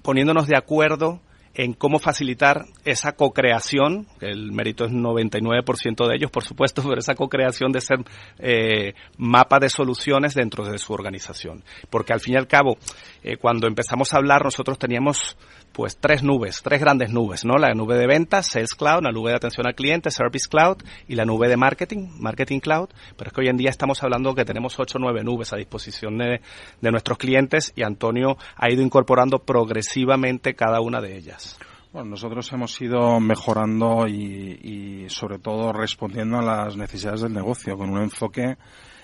[0.02, 1.22] poniéndonos de acuerdo
[1.54, 7.14] en cómo facilitar esa co-creación, el mérito es 99% de ellos, por supuesto, pero esa
[7.14, 7.98] co-creación de ser
[8.38, 11.62] eh, mapa de soluciones dentro de su organización.
[11.90, 12.76] Porque al fin y al cabo,
[13.22, 15.36] eh, cuando empezamos a hablar, nosotros teníamos
[15.72, 17.56] pues tres nubes, tres grandes nubes, ¿no?
[17.56, 21.14] La nube de ventas, Sales Cloud, la nube de atención al cliente, Service Cloud y
[21.14, 22.90] la nube de marketing, Marketing Cloud.
[23.16, 25.56] Pero es que hoy en día estamos hablando que tenemos ocho o nueve nubes a
[25.56, 26.40] disposición de,
[26.80, 31.58] de nuestros clientes y Antonio ha ido incorporando progresivamente cada una de ellas.
[31.92, 37.76] Bueno, nosotros hemos ido mejorando y, y, sobre todo respondiendo a las necesidades del negocio
[37.76, 38.56] con un enfoque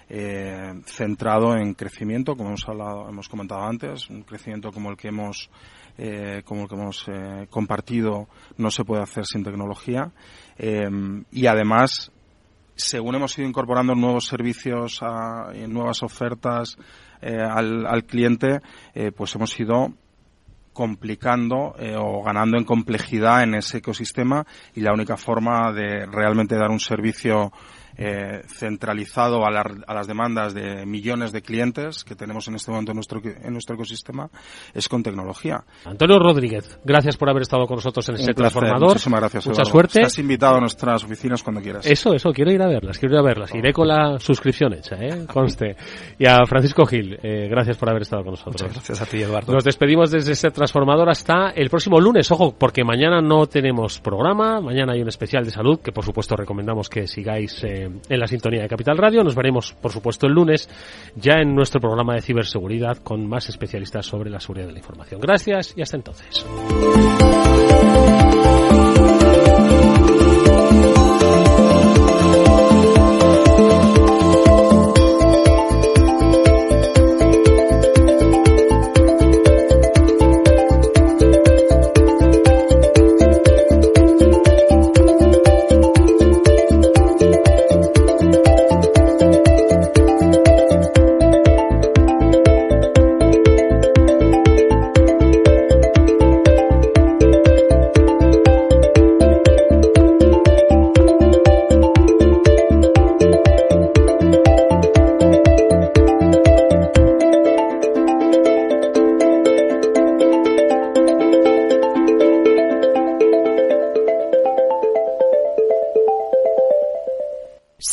[0.08, 5.08] eh, centrado en crecimiento, como hemos hablado, hemos comentado antes, un crecimiento como el que
[5.08, 5.50] hemos
[5.98, 10.10] eh, como el que hemos eh, compartido no se puede hacer sin tecnología.
[10.56, 10.88] Eh,
[11.30, 12.12] y además
[12.74, 16.78] según hemos ido incorporando nuevos servicios a, y nuevas ofertas
[17.20, 18.60] al, al, cliente
[19.16, 19.92] pues hemos ido
[20.78, 24.46] complicando eh, o ganando en complejidad en ese ecosistema
[24.76, 27.52] y la única forma de realmente dar un servicio
[27.96, 32.70] eh, centralizado a, la, a, las demandas de millones de clientes que tenemos en este
[32.70, 34.30] momento en nuestro, en nuestro ecosistema
[34.74, 35.64] es con tecnología.
[35.84, 38.88] Antonio Rodríguez, gracias por haber estado con nosotros en este transformador.
[38.88, 39.46] Muchísimas gracias.
[39.46, 39.70] Mucha Eduardo.
[39.70, 40.00] suerte.
[40.00, 41.86] Estás invitado a nuestras oficinas cuando quieras.
[41.86, 43.54] Eso, eso, quiero ir a verlas, quiero ir a verlas.
[43.54, 45.26] Iré con la suscripción hecha, ¿eh?
[45.32, 45.76] conste.
[46.18, 48.62] Y a Francisco Gil, eh, gracias por haber estado con nosotros.
[48.62, 49.52] Muchas gracias a ti, Eduardo.
[49.52, 52.30] Nos despedimos desde este transformador hasta el próximo lunes.
[52.30, 56.36] Ojo, porque mañana no tenemos programa, mañana hay un especial de salud que por supuesto
[56.36, 59.22] recomendamos que sigáis eh, en la sintonía de Capital Radio.
[59.22, 60.68] Nos veremos, por supuesto, el lunes
[61.16, 65.20] ya en nuestro programa de ciberseguridad con más especialistas sobre la seguridad de la información.
[65.20, 66.44] Gracias y hasta entonces.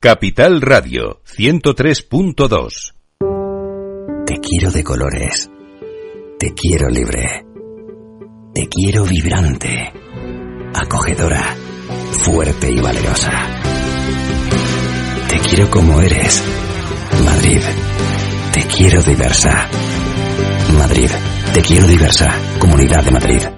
[0.00, 2.94] Capital Radio 103.2
[4.24, 5.50] Te quiero de colores.
[6.38, 7.44] Te quiero libre.
[8.54, 9.92] Te quiero vibrante.
[10.72, 11.52] Acogedora.
[12.12, 13.32] Fuerte y valerosa.
[15.28, 16.44] Te quiero como eres.
[17.24, 17.60] Madrid.
[18.52, 19.68] Te quiero diversa.
[20.78, 21.10] Madrid.
[21.52, 22.32] Te quiero diversa.
[22.60, 23.57] Comunidad de Madrid.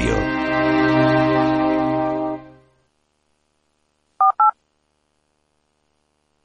[0.01, 0.40] Radio.